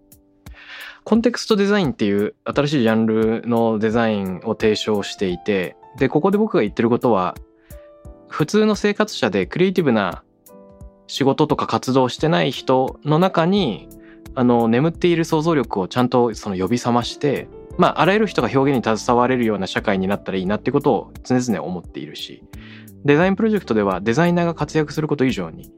[1.03, 7.35] コンテクストデザインっていう新しいジャンルのデザインを提唱していて、で、ここで僕が言ってることは、
[8.27, 10.23] 普通の生活者でクリエイティブな
[11.07, 13.87] 仕事とか活動してない人の中に
[14.35, 22.43] あの眠っている想像力をちゃんとその呼び覚ましてまああらゆる人が表現に携われるような社会になったらいいなってことを常々思っているし
[23.05, 25.71] デザインプロジェクトではデザイナーが活躍すること以上に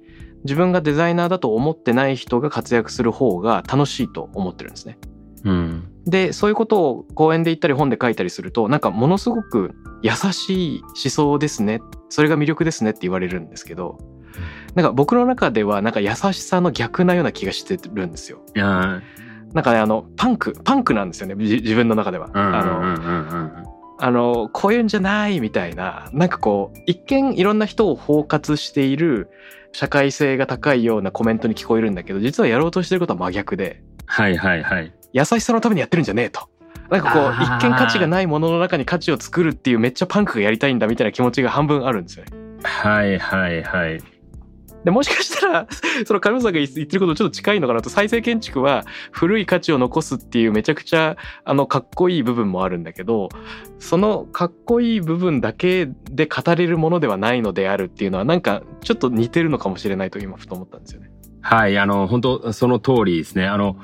[0.44, 4.98] 自分がデザイナーだと思ってない人が活躍する方が楽しいと思ってるんですね。
[5.44, 5.92] うん。
[6.06, 14.00] でそういうことを講演で言ったり本で書いたりするとなんかものすごく優しい思想ですねそれが魅力ですねって言われるんですけど
[14.74, 18.42] なんか僕の中ではなんか優しさの逆なような気がしてるんですよ。
[18.56, 19.02] いや
[19.54, 22.30] なんかねあのパンクパンクなんですよねじ自分の中では。
[22.34, 22.96] うんうんあのうんうんう
[23.76, 23.79] ん。
[24.00, 29.30] あのこういうんじゃないみたいななんかこう一見いろんな人を包括している
[29.72, 34.92] 社会性が高いようなコメントに聞こえるんだけど実はやろうとしてることは真逆ではいはいはい。
[35.14, 36.50] 優しさのためにやってるんじゃねえと。
[36.90, 42.32] なんかこう一見価値がないものの中に価値を作るっていうめっちゃパンクがやりたいんだみたいな気持ちが半分あるんですよね。
[42.64, 44.02] はいはいはい。
[44.84, 45.68] でもしかしたら
[46.06, 53.30] その上さんが言ってることちょっと近いのかなと再生建築は古い価値を残すっていうめちゃくちゃあのかっこいい部分もあるんだけど
[53.78, 61.10] そのかっこいい部分だけで語れるものではないのであるっていうのはなんかちょっと似てるのかもしれないと今ふと思ったんですよね。
[61.42, 63.48] はい、あの、本当その通りですね。
[63.48, 63.78] あの、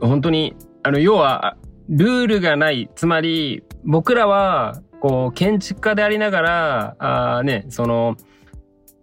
[0.00, 1.56] 本当に、あの、要は、
[1.88, 2.88] ルールがない。
[2.94, 8.16] つまり、僕らは、こう、建築家でありながら、あーね、その、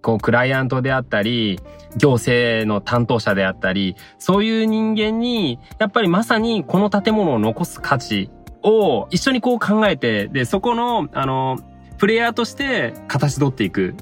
[0.01, 1.59] こう、クライアントであったり、
[1.97, 8.29] 行政の担当者であったり、そういう人間に、やっぱりまさにこの建物を残す価値
[8.63, 11.57] を一緒にこう考えて、で、そこの、あの、
[11.97, 13.93] プレイヤーとして形取っていく、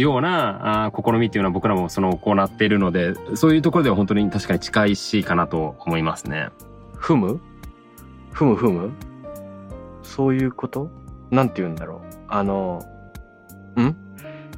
[0.00, 6.48] ようなあ試みっていうのは僕らもその行っているので、そういうところでは本当に確かに近いしかなと思いますね。
[6.94, 7.38] ふむ？
[8.32, 8.90] ふむふむ？
[10.02, 10.88] そういうこと？
[11.30, 12.00] なんて言うんだろう。
[12.28, 12.82] あの
[13.78, 13.96] ん？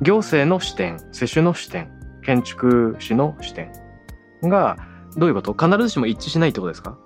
[0.03, 1.91] 行政の視点世主の視点
[2.23, 3.73] 建築士の視点
[4.43, 4.77] が
[5.17, 5.55] どういうこと？
[5.55, 6.99] 必ずしも一致しないってことですか？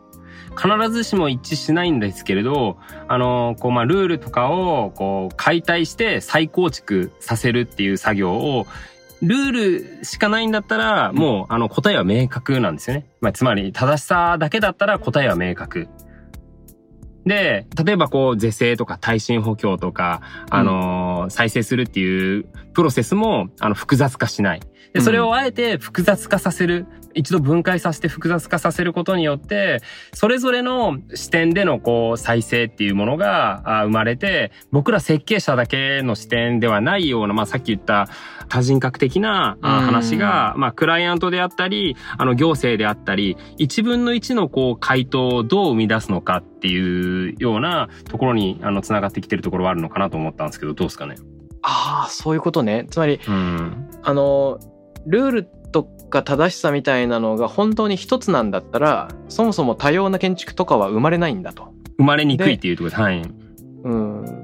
[0.55, 2.77] 必ずしも一致しないんですけれど、
[3.09, 8.67] あの、こう、まあ、ルールとかを、こう、解体して再構築させるっていう作業を、
[9.23, 9.53] ルー
[9.99, 13.07] ルしかないんだったら、もう、あの、答えは明確なんですよね。
[13.23, 15.89] まあ、つまり、正しさだけだったら答えは明確。
[17.25, 24.61] で、例えばこう、是正とか耐震補強とか、あのー再生するっていうプロセスも、あの、複雑化しない。
[24.93, 26.87] で、それをあえて複雑化させる。
[27.15, 29.81] 一度分解させて複雑化させることによって、
[30.15, 38.09] それぞれの視点でのこう再生っていうものがあ生まれて、僕ら設計者だけの視点ではないような、まあさっき言った
[38.49, 51.17] 多人格的な話が、まあクライアントであったり、あの行政であったり、一分の一のこう回答をどう生み出すのかっていうようなところにあの繋がってきてるところはあるのかなと思ったんですけど、どうですかね？
[51.63, 53.91] ああそういうことねつまりうん。
[54.03, 54.59] あの
[55.07, 61.73] ルールとか正しさみたいなのが本当に一つなんだったらそもそも多様な建築とかは生まれないんだと。
[61.99, 63.23] 生まれにくいっていうところで、はい。
[63.85, 64.43] うん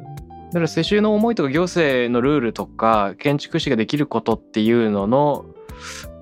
[0.48, 5.44] だから世襲の思いとか行政のルールとか建築士ができることっていうのの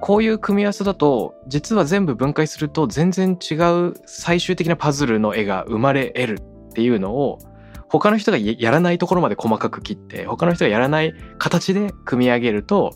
[0.00, 7.38] こういう組み合わせだと実は全部分解すると全然違う最終的なパズルの絵が生まれ得るっていうのを
[7.88, 12.92] 他の人がややらないところまで細かく切って他の人がやらない形で組み上げると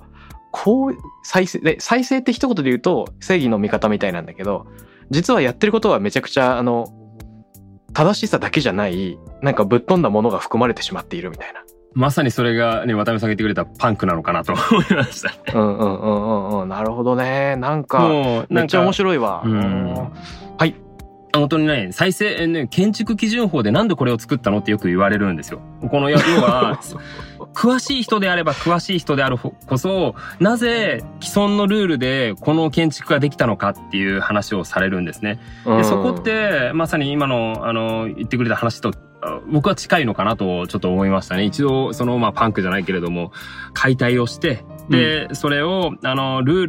[0.53, 4.67] こう再生で再生って一言で言うと正義の味方みたいなんだけど
[5.11, 6.89] 実はやってることはめちゃくちゃあの
[7.93, 11.61] 正しさだけじゃないなんかぶっ飛んだものが含まれてしまっているみたいな。
[11.93, 15.59] まさにそれがね、渡辺さんが言ってくれたパンクなのかなと思いました。
[15.59, 18.09] うんうんうんうんうんなるほどねなんか
[18.49, 18.95] めっちゃ面い。
[18.95, 19.43] 白いわ。
[19.45, 19.95] うん
[20.57, 20.77] はい。
[21.33, 25.61] 本当にね、再生、えね、建築基準法でなんでこれを作ったのってよく言われるんですよ。
[25.91, 26.81] この、要は、
[27.55, 35.41] 詳しい人であれば詳しい人であるこそ、なぜ既存のルールでこの建築ができたのかっていう話をされるんですね。
[35.65, 41.45] で、そこって、まさに今の、あの、言ってくれた話と、あ僕は近いのかなとちょっと思いましたね。
[41.45, 43.33] 一度、その、まあ、パンクじゃないけれども、
[43.75, 46.67] 解体をして、で、それを、あの、ルー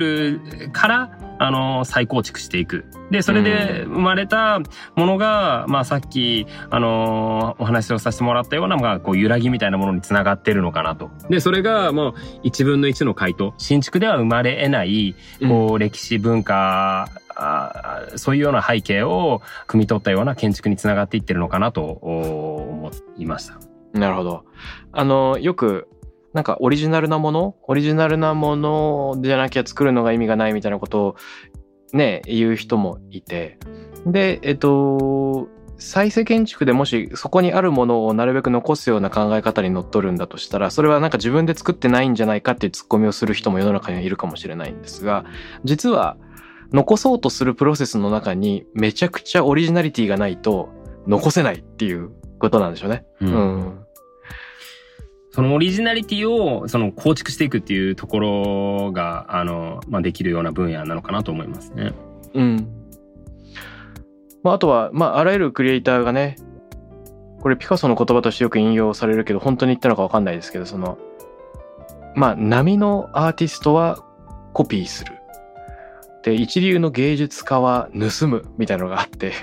[0.64, 1.12] ルから、
[1.42, 2.86] あの、再構築していく。
[3.10, 4.60] で、それで生まれた
[4.96, 11.10] ものが、まあ、さっき、あの、お話をさせてもらったような、まあ、こう、揺らぎみたいなものにつながってるのかなと。
[11.32, 13.56] で、それが、もう、一分の一の回答。
[13.58, 15.16] 新築では生まれ得ない、
[15.48, 23.58] こう、歴史文化、あーそういうような背景を汲み取ったような建築につながっていってるのかなとお思いました。
[23.94, 24.46] なるほど。
[24.92, 25.88] あのよく
[26.34, 31.16] なんかオリジナルなものオリジナルなものじゃなきゃ作るのが意味がないみたいなことを
[31.94, 33.58] ね言う人もいて。
[34.06, 45.26] でえっと再生建築でもしそこにあるものをなるべく残すような考え方にのっとるんだとしたらそれはなんか自分で作ってないんじゃないかっていうツッコミをする人も世の中にはいるかもしれないんですが
[45.64, 46.18] 実は
[46.72, 50.70] 残そうとするプロセスの中にめちゃくちゃオリジナリティがないと
[51.08, 53.06] 残せないっていうことなんでしょうね。
[53.20, 53.34] うん。
[53.34, 53.86] うん
[55.32, 61.94] そのオリジナリティをその構築していくっていうところが、あの、まあ、できるような分野なのかなと思いますね。
[62.34, 62.68] うん。
[64.44, 66.36] まあ、あとは、まあ、あらゆるクリエイターがね、
[67.40, 70.98] これピカソの言葉としてよく引用されるけど、本当に言ったのかわかんないですけど、その、
[72.14, 74.04] まあ、波のアーティストは
[74.54, 75.21] コピーする。
[76.24, 79.34] で、一流の芸術家は盗むみたいなのがあって。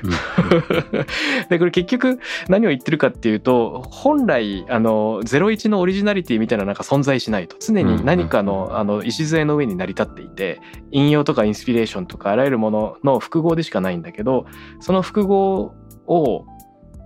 [1.51, 7.57] で、これ結局何を言ってるかっていうと、本来、あの、01のオリジナリティみたいななんか存在しないと。
[7.59, 10.61] 常に何かの、あの、礎の上に成り立っていて、
[10.93, 14.47] 引用とかインスピレーションとかあらゆるものの複合でしかないんだけど、
[14.81, 15.75] その複合
[16.07, 16.47] を、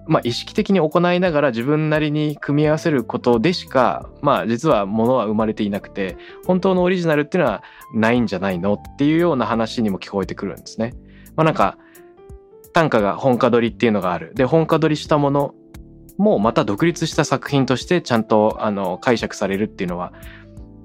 [0.06, 7.62] まあ、意識的に行いながら自分なりに組み合わせることでしか、まあ、実はものは生まれていなくて、本当のオリジナルっていうのは
[7.94, 10.94] ないんじゃないのっていうような話にも聞こえてくるんですね。
[11.36, 11.78] まあ、なんか、
[12.72, 14.32] 短歌が本歌取りっていうのがある。
[14.34, 15.54] で、本歌取りしたもの
[16.18, 20.12] もまた独立した作品としてちゃんとあの解釈されるっていうのは、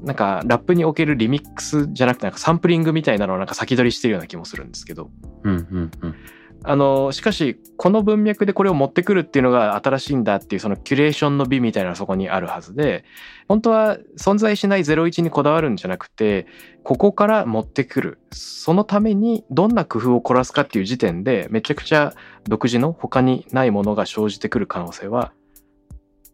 [0.03, 5.09] なんかラップにおけるリミックスじゃなくてなんかサンプリングみたいなのをなんか先取りしてるような気もするんですけど。
[5.43, 6.15] うんうんうん
[6.63, 13.05] あの、しかし、この文脈でこれを持ってくるっていうのが新しいんだっていう、そのキュレーションの美みたいなそこにあるはずで、
[13.47, 16.47] 本当は存在しない01にこだわるんじゃなくて、
[16.83, 18.19] ここから持ってくる。
[18.31, 22.13] そのためにどんな工夫を凝らすかっていう時点で、めちゃくちゃ
[22.45, 25.31] 独自の他にないものが生じてくる可能性は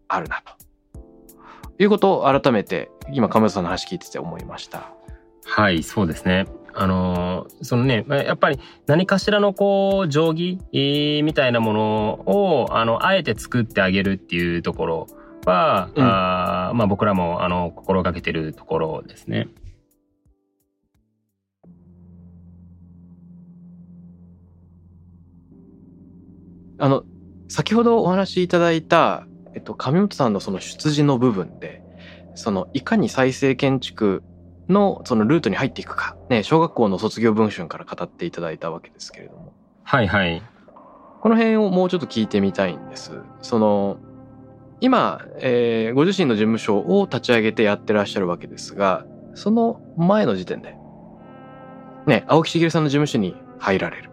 [0.08, 0.54] あるなと。
[1.80, 4.94] いうことを改めて、今、亀田さんの話聞いてて思いました。
[5.46, 6.46] はい、そうですね。
[6.76, 15.08] あのーそのね、まあやっぱり何かしらのこう、定規、えーみたいなものを、あの、あえて作ってあげるっていうところ
[15.46, 19.48] は、うんあーまあ僕らも、あの、心がけてるところですね。
[26.80, 27.04] あの、
[27.48, 31.82] 先ほどお話しいただいた、えっと、上本さんのその出自の部分で、
[32.36, 34.24] その、いかに再生建築
[34.70, 40.42] のそのルートに入っていくか、ね、小学校の卒業文春から語っていただいたわけですけれども、はいはい。
[41.22, 43.14] この辺をもうちょっと聞いてみたいんです。
[43.42, 43.98] その、
[44.82, 50.76] 今、えーご自身の事務所を立ち上げてやってらっしゃるわけですが、その前の時点で、
[52.06, 54.10] ね、青木茂さんの事務所に入られる。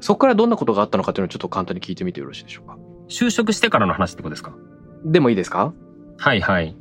[0.00, 2.76] そこからどんなことがあったのかというのをちょっと簡単に聞いてみてよろしいでしょうか。
[3.08, 4.52] 就職してからの話ってことですか？
[5.04, 5.72] でもいいですか？
[6.18, 6.70] はいはい。
[6.70, 6.74] い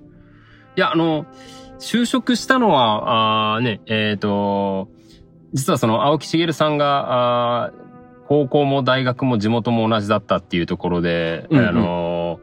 [0.75, 1.25] や、あの、
[1.79, 4.89] 就職したのは、あーね、えっ、と、
[5.53, 7.89] 実はその青木茂さんが、あー
[8.27, 11.67] 高校も大学も地元も同じだったっていうところで、うんうん。
[11.67, 12.39] あの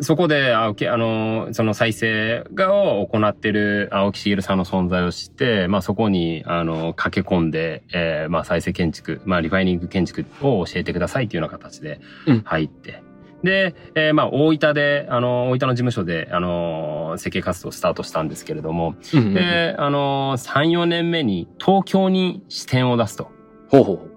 [0.00, 12.42] そこで、青木、あの、その再生がを行ってる青木茂さんの存在を知って、まあそこに、あの、駆け込んで、えーまあ再生建築、まあリファイニング建築を教えてくださいっていうような形でうん。
[12.42, 13.02] 入って、
[13.42, 23.30] で、えーまあ、大分で、あの、大分の事務所で、あの、設計活動をスタートしたんですけれども、うんうんうんで、あの、3、4年目に東京に支店を出すと。
[23.70, 24.16] ほうほう。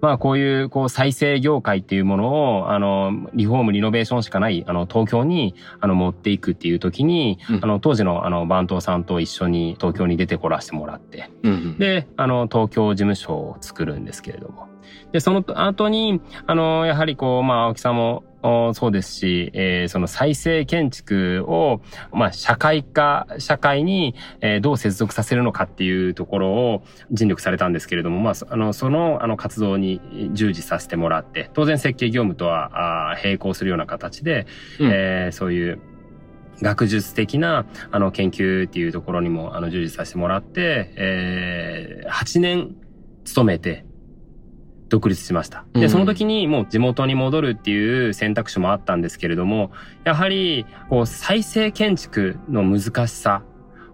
[0.00, 14.68] まあ、こういう、こう、再生業界っていうものを、あの、リフォーム、リノベーションしかない、あの、東京に、あの、持っていくっていう時に、うんあの、当時の、あの、番頭さんと一緒に東京に出てこらせてもらって、うんうん、で、あの、東京事務所を作るんですけれども。
[15.12, 21.80] で、その後に、あの、やはりこう、まあ、青木さんも、おそうですし、えーその再生建築を、
[22.12, 30.00] まあ、社会化、社会に、えーどう接続させるのかっていうところを尽力されたんですけれども、まあ、そあの、その、あの、活動に
[30.32, 34.46] 従事させてもらって、当然設計業務とは、あー並行するような形で、
[34.78, 34.90] うん。
[34.92, 35.80] えーそういう、
[36.62, 42.74] 学術的なあの研究っていうところにもあの従事させてもらって、えー、8年
[43.24, 43.84] 勤めて
[44.88, 45.64] 独立しました。
[45.74, 45.90] で、うん。
[45.90, 49.70] その時にもう地元に戻るっていう選択肢もあったんですけれども、
[50.04, 53.42] やはりこう再生建築の難しさ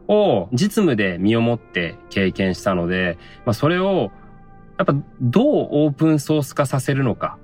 [0.09, 4.11] を実務で身をもって経験したので、まあそれを
[4.79, 7.39] やっぱどうオープンソース化させるのか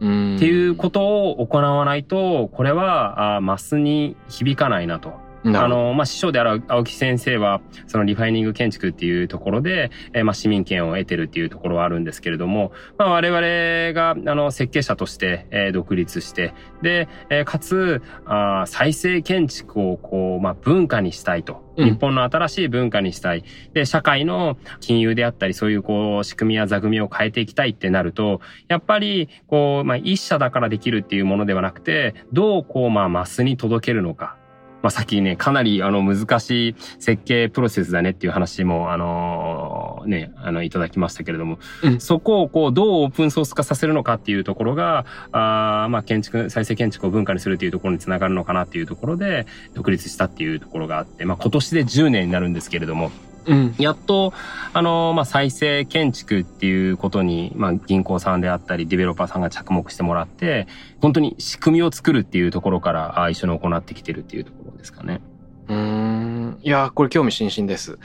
[0.00, 0.36] うん。
[0.36, 21.64] っていうことを行わないと、これは、あマスに響かないなとあの、まあ、師匠である青木先生は、そのリファイニング建築っていうところで、えー、まあ、市民権を得てるっていうところはあるんですけれども、まあ、我々が、あの、設計者として、えー、独立して、で、えー、かつ、あ再生建築を、こう、まあ、文化にしたいと。
[21.76, 23.44] 日本の新しい文化にしたい。
[23.72, 34.36] で、社会の金融であったり、そういうこう、仕組みや座組を変えていきたいってなると、やっぱり、こう、まあ、一社だからできるっていうものではなくて、どうこう、まあ、マスに届けるのか。
[34.84, 53.10] まあ、さっきね、かなりあの難しい設計プロセスだねっていう話も、あのー、ね、あの、いただきましたけれども、うん、そこをこう、どうオープンソース化させるのかっていうところが、あまあ、建築、再生建築を文化にするっていうところにつながるのかなっていうところで、独立したっていうところがあって、まあ、今年で10年になるんですけれども、
[53.46, 54.32] うん、やっと、
[54.72, 60.66] あの、まあ、再生建築っていうことに、まあ、銀行さんであったり、ディベロッパーさんが着目してもらって、
[61.00, 65.22] 本当に仕組みを作るっていうところから、一緒に行ってきてるっていうところですかね。
[65.68, 66.58] うん。
[66.62, 67.98] いや、これ興味津々です。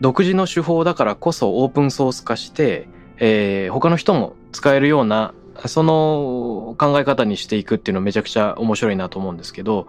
[0.00, 5.34] 独自の手法だからこそオープンソース化して、えー、他の人も使えるような、
[5.66, 9.88] その考え方にしていくっていうのはめちゃくちゃ面白いなと思うんですけど、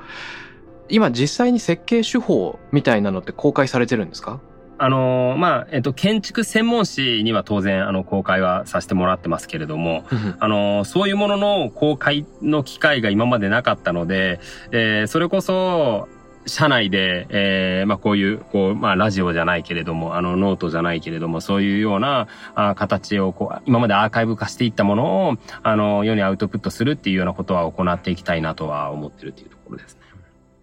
[0.89, 4.41] 今実際に設計手法みたいなのって公開されてるんですか？
[4.79, 10.03] あのー、まあ、えっと、建築専門誌には当然、あの、公開はさせてもらってますけれども、
[10.39, 14.39] あのー、そういうものの公開の機会が今までなかったので、
[14.71, 16.09] えー、それこそ、
[16.45, 30.01] 社内で、えー、まあこういう、こう、まあラジオじゃないけれども、あのノートじゃないけれども、そういうようなあ形をこう、今までアーカイブ化していったものを、あの、世にアウトプットするっていうようなことは行っていきたいなとは思ってるっていうところですね。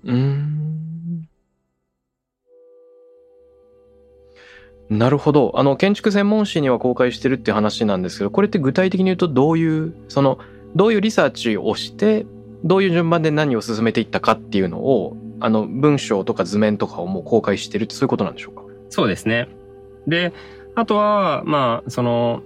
[0.04, 0.90] うん。
[4.90, 5.52] なるほど。
[5.54, 10.38] あの、建築専門誌には公開してるって話なんですけど、これって具体的に言うとどういう、その、
[10.74, 12.26] どういうリサーチをして、
[12.64, 18.62] どういう順番で何を進めていったかっていうのを、あの、文章とか図面とかをもう公開してるってそういうことなんでしょうか？
[18.88, 19.48] そうですね。
[20.06, 20.32] で、
[20.74, 22.42] あとは、まあ、その、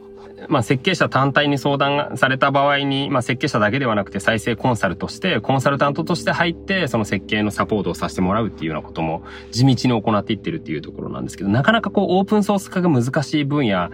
[0.49, 9.23] まあ、設計者単体に相談された場合に、まあ、設計者だけではなくて再生コンサルとして、コンサルタントとして入って、その設計のサポートをさせてもらうっていうようなことも
[9.53, 13.91] 地道に行っていってるっていうところなんですけど、なかなかこう、オープンソース化が難しい分野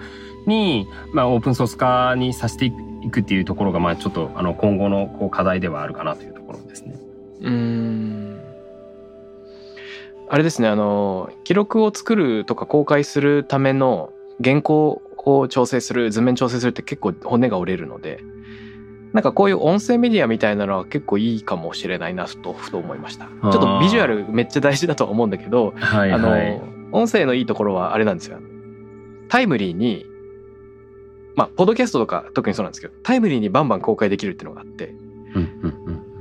[0.46, 2.72] に、まあ、オープンソース化にさせてい
[3.10, 6.98] くっていうところが、まあ、ちょっと、あの、今後のこう課題ではあるかなというところですね。
[7.42, 8.09] うん。
[10.32, 14.12] あれですね、あの、記録を作るとか公開するための
[14.42, 18.22] 原稿を調整する、図面調整するって結構骨が折れるので、
[19.12, 23.24] なんかこういう音声メディアみたいなのは結構いいかもしれないなと、ふと思いました。
[23.24, 26.62] ちょっとビジュアルめっちゃ大事だと思うんだけど、はいはい、あの、
[26.92, 28.38] 音声のいいところはあれなんですよ。
[29.28, 30.06] タイムリーに、
[31.34, 34.94] まあ、ポッドキャストとか特にそうなんですけど、タイムリーにバンバン公開できるっていうのがあって、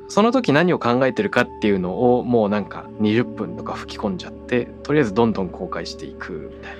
[0.09, 6.75] その時何を考えてるかっていうのをもうなんか20分とか吹き込んじゃって、とりあえずどんどん公開していくみたい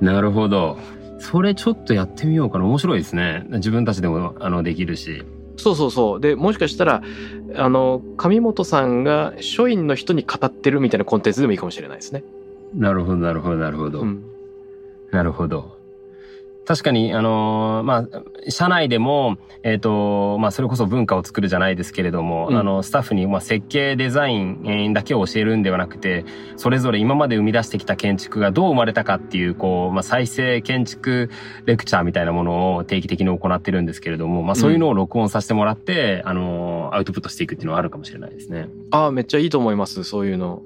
[0.00, 0.12] な。
[0.12, 0.76] なるほど。
[1.20, 2.64] それちょっとやってみようかな。
[2.64, 3.46] 面白いですね。
[3.50, 5.22] 自分たちでも、あの、できるし。
[5.56, 6.20] そうそうそう。
[6.20, 7.02] で、もしかしたら、
[7.54, 12.24] あの、上本さんが書院の人に語ってるみたいなコンテンツでもいいかもしれないですね。
[12.74, 14.00] なるほど、なるほど、なるほど。
[14.00, 14.24] うん、
[15.12, 15.76] なるほど。
[16.64, 26.24] 確かに、あのー、まあ、社内でも、えっ、ー、と、まあ、それこそ文化を作るじゃないですけれども、うん、あの、スタッフに、まあ、設計、デザインだけを教えるんではなくて、
[26.56, 31.30] それぞれ今まで生み出してきた建築がどう生まれたかっていう、こう、まあ、再生建築
[31.66, 38.68] レクチャーみたいなものを定期的に行ってるんですけれども、まあ、そういうのを録音させてもらって、うん、あの、アウトプットしていくっていうのはあるかもしれないですね。
[38.92, 40.62] ああ、めっちゃいいと思います、そういうの。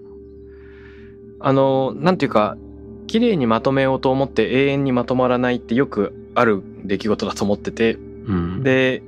[1.40, 2.58] あの、なんていうか、
[3.06, 9.02] 綺麗にまとめようと思って永遠にまとまらないってよくある出来事だと思ってて、うん、で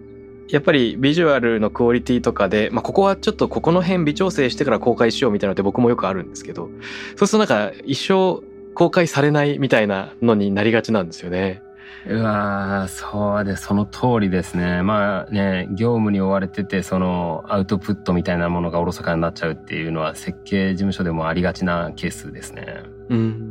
[0.49, 6.71] やっぱりビジュアルのクオリティとかで、まあ、ここはちょっとここの辺微調整してから公開しようみたいなのって僕もよくあるんですけど
[7.17, 8.43] そうするとなんか一生
[8.75, 11.63] 公開されないみたいなのになりがちなんですよね。
[12.07, 14.83] うわー、そうで、その通りですね。
[14.83, 22.83] まあね、業務に追われてて、そのアウトプットみたいなものがおろそかになっちゃうっていうのは設計事務所でもありがちなケースですね。
[23.09, 23.48] うん。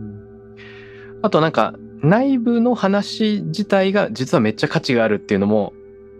[1.21, 5.73] あとなんか内部の話自体が実はめっちゃ価値があるっていうのも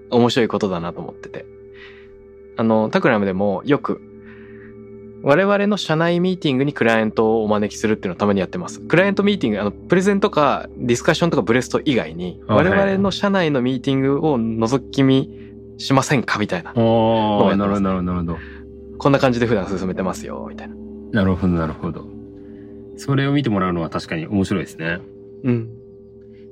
[0.09, 1.45] 面白いことだなと思ってて。
[2.59, 4.01] あの、タクラムでもよく
[5.23, 8.79] 我々の社内ミーティングにクライアントをお招きするっていうのをたまにやってます。
[8.81, 15.29] クライアントミーティング、あの、プレゼンとかディスカッションとかブレスト以外に、我々の社内のミーティングを覗き見
[15.77, 16.81] しませんかみたいな、ね。
[16.81, 18.37] おなるほど、なるほど、なるほど。
[18.97, 20.75] こんな感じで普段進めてますよ、みたいな。
[21.11, 22.16] なるほど、なるほど。
[22.97, 24.99] それを見てもらうのは確かに面白いですね。
[25.43, 25.69] うん。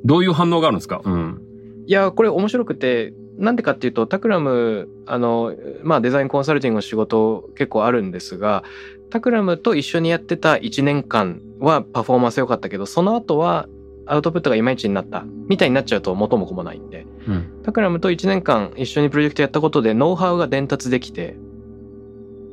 [0.03, 1.01] どういう反応があるんですか？
[1.03, 1.41] うん。
[1.87, 8.63] いや、これ面白くて、なんでかっていうと、タクラム、あの、まあデザインコンサルティングの仕事結構あるんですが、
[9.09, 13.67] タクラムと一緒にやってた1年間はパフォーマンス良かったけど、その後は
[14.07, 17.61] アウトプットがいまいちになったみたいになっちゃうと元も子もないんで、うん。
[17.63, 21.35] タクラムと1年間一緒にプロジェクトやったことでノウハウが伝達できて、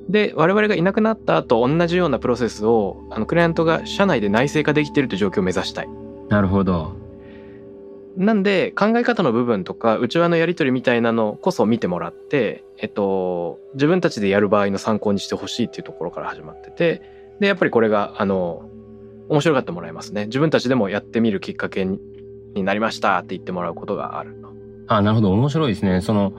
[0.09, 5.89] で、我々がいなくなった後同じようなプロセスをあのクライアントが社内で内製化できてるという状況を目指したい。
[6.29, 6.97] なるほど。
[8.17, 17.03] なんで考え方の部分とか内輪のやり取りみたいなのこそ見てもらって、えっと、自分たちでやる場合の参考にしてほしいっていうところから始まってて、
[17.41, 18.69] で、やっぱりこれが、あの、
[19.31, 20.27] 面白がってもらえますね。
[20.27, 21.99] 自分たちでもやってみるきっかけに
[22.55, 24.53] になりましたって言ってもらうことがあると。
[24.89, 25.33] あ、なるほど。
[25.33, 26.01] 面白いですね。
[26.01, 26.33] その、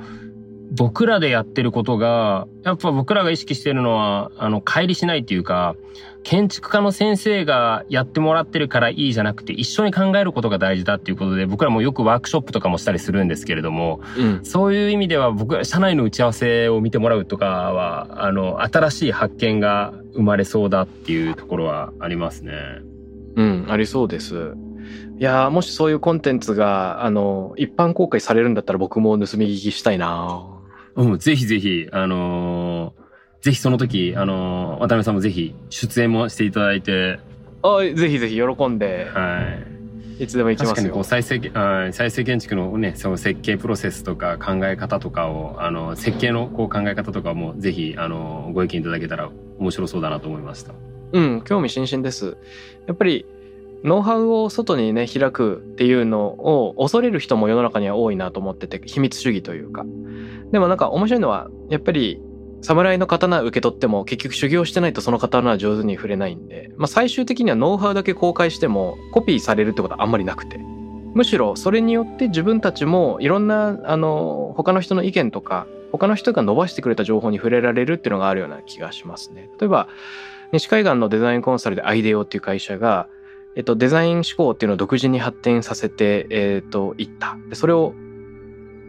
[0.72, 5.76] 僕らでやってることが、やっぱ僕らが意識してるのは、あの、乖離しないっていうか、
[6.24, 14.46] 建築家の先生がやってもらってるからいいじゃなくて、一緒に考えることが大事だっていうことで、僕らもよくワークショップとかもしたりするんですけれども、うん。
[14.46, 22.54] そういう意味では僕ら、社内の打ち合わせを見てもらうとかは、あの、新しい発見が生まれそうだっていうところはありますね。
[23.36, 24.54] うん、ありそうです。
[25.20, 30.53] いやーもしそういうコンテンツが、あの、一般公開されるんだったら僕も盗み聞きしたいな
[30.96, 33.04] うん、ぜひぜひ、あのー
[33.42, 37.20] ぜひその時、あのー渡辺さんもぜひ出演もしていただいて、
[37.62, 39.42] あぜひぜひ喜んで、は
[40.20, 40.24] い。
[40.24, 41.04] いつでも行きますよ確かにこう。
[41.04, 50.74] 再生、はい再生建築のね、その設計プロセスとか考え方とかを、あの、設計のこう考え方とかもぜひ、あの、ご意見いただけたら面白そうだなと思いました。
[51.14, 52.38] うん、興味津々です。
[52.88, 53.26] やっぱり、
[53.84, 59.86] ノウハウを外にね、開くっていうのを恐れる人も世の中には多いなと思ってて、秘密主義というか。
[60.52, 62.22] でもなんか面白いのは、やっぱり、
[62.62, 70.60] 侍の刀受け取っても結局修行してないとその刀は上手に触れないんで、まあ最終的にはノウハウだけ公開してもコピーされるってことはあんまりなくて。
[71.14, 79.50] むしろそれによって自分たちもいろんな、あの、他の人の意見とか、他の人が伸ばしてくれた情報に触れられるっていうのがあるような気がしますね。
[79.60, 79.90] 例えば、
[80.54, 83.08] 西海岸のデザインコンサルでアイデオっていう会社が、
[83.56, 87.38] えっと、デザイン思考っていうのを独自に発展させて、えっと、いった。
[87.50, 87.94] でそれを、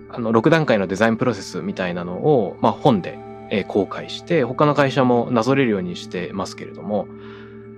[0.09, 3.19] あの、6段階のデザインプロセスみたいなのを、まあ、本で、
[3.51, 7.07] えー公開して、他の会社もなぞれるようにしてますけれども、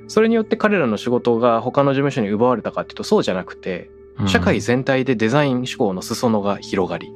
[0.08, 3.90] それによって彼らの仕事が他の事務所に奪われたかっていうとそうじゃなくて、
[4.26, 7.12] 社会全体でデザイン思考の裾野が広がり。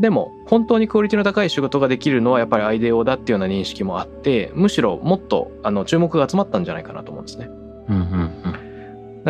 [0.00, 7.48] でも、本当にクオリティの高い仕事ができるのはやっぱりアイデオだっていうような認識もあって、むしろもっとあの注目が集まったんじゃないかなと思うんですね。
[7.88, 8.27] うんうん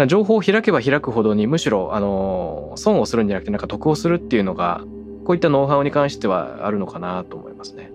[0.06, 4.82] 情報を開けば開くほどにむしろ、あの、損をするんじゃなくてなんか得をするっていうのが、
[5.24, 7.90] こういったノウハウに関してはあるのかなと思いますね。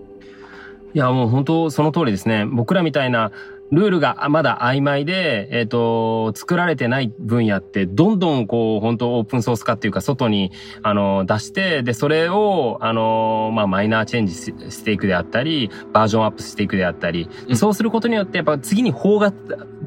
[0.94, 2.46] いや、もう本当その通りですね。
[2.46, 3.32] 僕らみたいな
[3.74, 10.52] ルールがまだ曖昧で、えっ、と、作られてない分野って、どんどんこう、本当オープンソース化っていうか、外に、
[10.82, 19.32] あの、出して、で、それを、あの、まあ、マイナーチェンジししていくであったり、バージョンアップしていくであったり、うんそうすることによって、やっぱ次に法が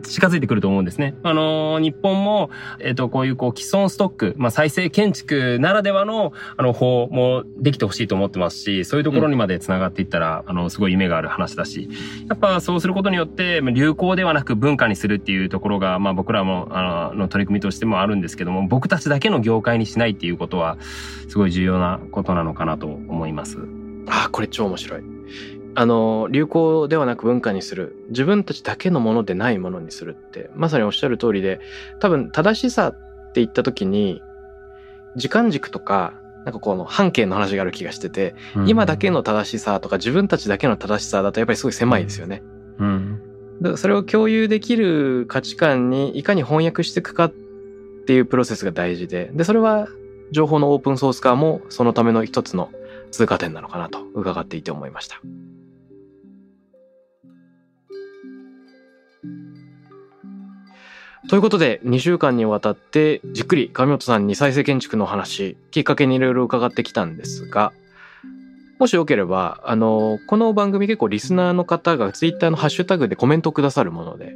[0.03, 1.15] 近づいてくると思うんですね。
[1.23, 11.89] あの、日本も、えっ、と、こういうこう、既存ストック、まあ、再生建築ならではの、あの、法もできてほしいと思ってますし、そういうところにまで繋がっていったら、あの、すごい夢がある話だし、
[12.29, 20.80] やっぱそうすることによって、まあ流行ではなく文化にするっていうところが、まあ僕らも、あの、の取り組みとしてもあるんですけども、僕たちだけの業界にしないっていうことは、
[21.30, 23.59] すごい重要なことなのかなと思います。
[24.07, 25.03] ああ、これ超面白い。
[25.75, 27.95] あの、流行ではなく文化にする。
[28.09, 31.59] 自分たちだけのものでないものにするって、まさにおっしゃる通りで、
[31.99, 34.23] 多分正しさって言った時に、
[35.15, 36.13] 時間軸とか、
[36.45, 38.34] なんかこの半径の話がある気がしてて、
[38.65, 42.41] 今だけの正しさとか自分たちだけの正しさだとやっぱりすごい狭いですよね。
[42.80, 43.07] うん。
[43.62, 47.34] でそれを共有できる価値観にいかに翻訳していくかっ
[48.08, 49.88] ていうプロセスが大事で、で、それは
[50.32, 52.70] 情報のオープンソース化もそのための一つの
[53.12, 55.20] 通過点なのかなと伺っていて思いました。
[61.30, 67.74] ということで、2週間にわたってじっくり上本さんに再生建築の話、きっかけにいろいろ伺ってきたんですが、
[68.80, 74.36] もしよければ、あの、この番組結構リスナーの方がツイッターのハッシュタグでコメントくださるもので、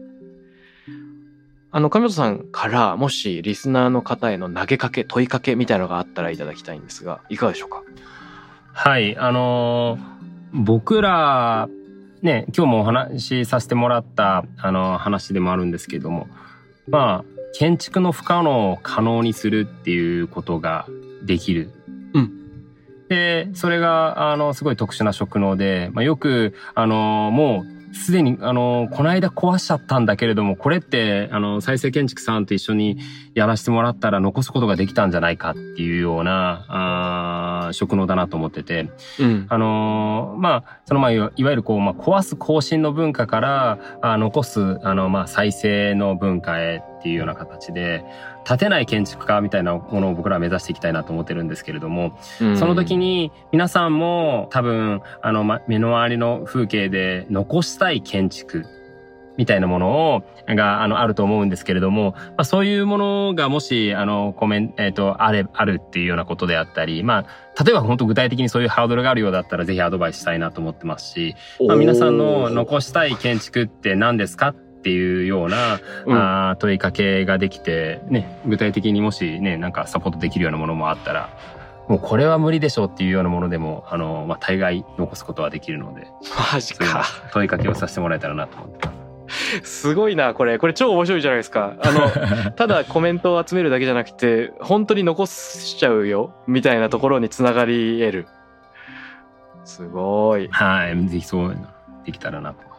[1.71, 7.83] あの、上本さんからもしリスナーの方への投げかけ、問いかけみたいなのがあったらいただきたいんですが、いかがでしょうか？
[8.73, 10.21] はい、あのー
[10.53, 11.69] 僕ら、
[12.21, 16.27] ね、今日もお話しさせてもらった、あの話でもあるんですけども、
[16.89, 20.87] まあ、建築の不可能を可能にするっていうことが
[21.23, 21.71] できる。
[22.13, 22.40] うん。
[23.11, 32.99] で、それが、あの、すごい特殊な職能で、まあ、よく、あの、もう、すでに、あの、この間壊しちゃったんだけれども、これって、あの、再生建築さんと一緒に
[33.33, 48.03] やらせてもらったら残すことができたんじゃないかっていうような、あ職能だなと思ってて、うん、あの、まあ、そのまあ、いわゆるこう、まあ、壊す更新の文化から、あ残す、あの、まあ、再生の文化へっていうような形で、
[48.43, 58.65] 建てない建築家みたいなものを僕らは目指していきたいなと思ってるんですけれども、うん、その時に皆さんも多分、あの、ま、目の周りの風景で残したい建築
[59.37, 67.25] みたいなものを、が、あの、あると思うんですけれども、まあ、そういうものがもし、あの、コメント、えっ、ー、と、あれ、あるっていうようなことであったり、ま
[67.57, 81.29] あ、例えば本当具体的にそういうハードルがあるようだったら、ぜひアドバイスしたいなと思ってますし、まあ、皆さんの残したい建築って何ですかっていうような、うん、あ問いかけができて、ね、具体的にもしね、なんかサポートできるようなものもあったら、
[81.87, 86.07] もうこれは無理でしょうっていうようなものでも、あの、まあ、大概残すことはできるので。
[86.53, 87.03] マジか。
[87.33, 89.00] 問いかけをさせてもらえたらなと思ってます。
[89.63, 90.57] すごいな、これ。
[90.57, 91.75] これ超面白いじゃないですか。
[91.81, 98.27] あの、 ただコメントを集めるだけじゃなくて、本当に残しちゃうよ、みたいなところにつながり得る。
[99.63, 100.47] すごい。
[100.49, 101.07] はい。
[101.07, 101.57] ぜひそう
[102.05, 102.71] できたらなと。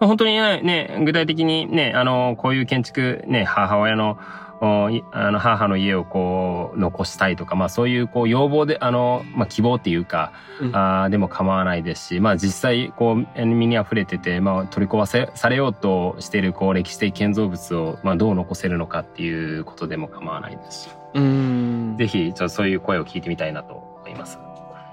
[0.00, 4.18] 本当にね、具体的にね、あの、こういう建築、ね、母親の、
[4.60, 24.38] あの母の家をこう残したいとか、まあそういうこう要望で、あの、まあ希望っていうか、うん、あでも構わないですし、まあ実際こう身に溢れてて、まあ取り壊せされようとしているこう歴史的建造物をまあどう残せるのかっていうことでも構わないですし、うんぜひちょっとそういう声を聞いてみたいなと思います。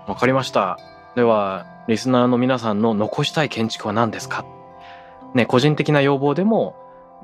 [0.07, 0.77] わかりました。
[1.15, 4.45] では、リスナーの皆さんの残したい建築は何ですか？
[5.33, 6.75] ね、個人的な要望でも、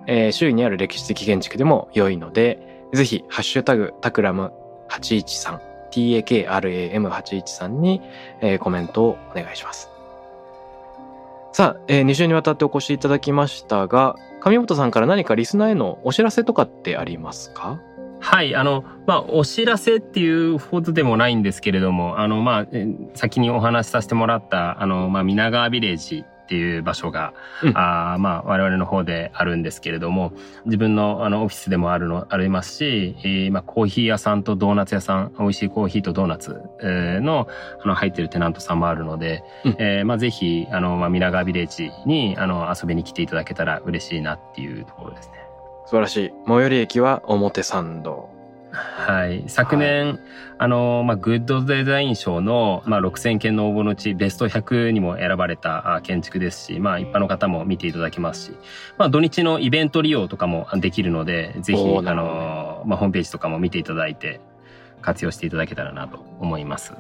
[0.07, 4.51] えー、周囲にある歴史的建築でも良いので、ぜひ、ハッシュタグ、タクラム
[4.89, 5.59] 813、
[5.91, 8.01] takram813 に、
[8.41, 9.89] えー、コメントをお願いします。
[11.53, 17.79] さあ、えー、2週にわたってお越しいただきましたが、上本さんから何かリスナーへのお知らせとかってありますか？
[18.23, 22.67] はい、あの、まあ、お知らせっていうほどでもないんですけれども、あの、まあ、
[23.15, 27.33] 先にお話しさせてもらった、あの、まあ、皆川ビレッジっていう場所が、
[27.63, 30.33] うん、あまあ我々の方であるんですけれども、
[30.65, 37.47] 自分のあのオフィスでもあるの、ありますし、えー、まあコーヒー屋さんとドーナツ屋さん、美味しいコーヒーとドーナツ、えー、の、
[37.81, 45.35] あの入ってるテナントさんもあるので、うん、えー、まあぜひ、あの、まあ皆川ビレッジに、あの、遊びに来ていただけたら嬉しいなっていうところですね。
[45.85, 46.33] 素晴らしい。
[46.45, 48.29] 最寄り駅は表参道。
[48.71, 49.43] はい。
[49.47, 50.19] 昨年、はい、
[50.59, 58.51] あの、まあ、グッドデザイン賞の、まあ、6000件の応募のうちベスト100にも選ばれた建築ですし、まあ、一般の方も見ていただけますし、
[58.97, 64.39] まあ、土日のイベント利用とかもできるので、ぜひ、あの、まあ、ホームページとかも見ていただいて、
[65.01, 66.93] 活用していただけたらなと思います。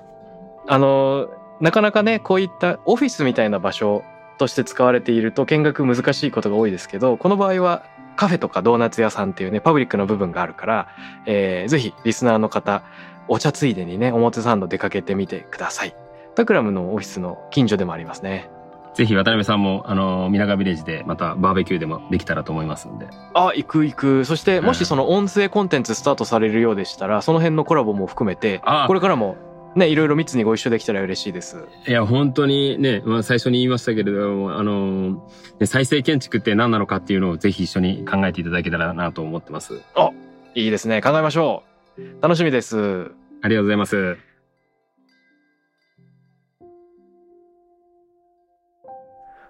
[0.67, 4.03] あの、なかなかね、こういったオフィスみたいな場所
[4.37, 7.85] として使われていると見学難しいことが多いですけど、この場合は
[8.21, 10.89] カフェとかドーナツ屋さんっていうね、パブリックの部分があるから、
[11.25, 12.83] えー、ぜひリスナーの方、
[13.27, 15.95] お茶ついでにね、表参道出かけてみてください。
[16.35, 18.51] タクラムのオフィスの近所でもありますね。
[18.93, 23.07] ぜひ渡辺さんも、あの、皆川ビレッジでまたバーベキューでもできたらと思いますんで。
[23.33, 24.25] あ、行く行く。
[24.25, 29.35] そして、もしその音声コンテンツスタートされるようでしたら、その辺のコラボも含めて、これからも
[29.75, 31.65] ね、いろいろ密にご一緒できたら嬉しいです。
[31.87, 35.29] いや、本当にね、まあ、最初に言いましたけれども、あの、
[35.65, 39.81] 再生建築って何なのかっていうのをぜひ一緒に考えていただけたらなと思ってます。
[39.95, 40.09] あ、
[40.55, 41.01] いいですね。
[41.01, 41.63] 考えましょ
[41.97, 42.21] う。
[42.21, 43.11] 楽しみです。
[43.41, 44.17] ありがとうございます。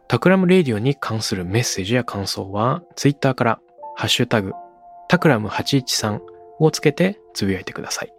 [0.08, 3.60] Takram Radio に関するメッセージや感想は、ツイッターから、
[3.96, 4.52] ハッシュタグ、
[5.08, 6.20] Takram813
[6.60, 8.14] をつけてつぶやいてください。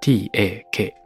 [0.00, 1.05] t-a-k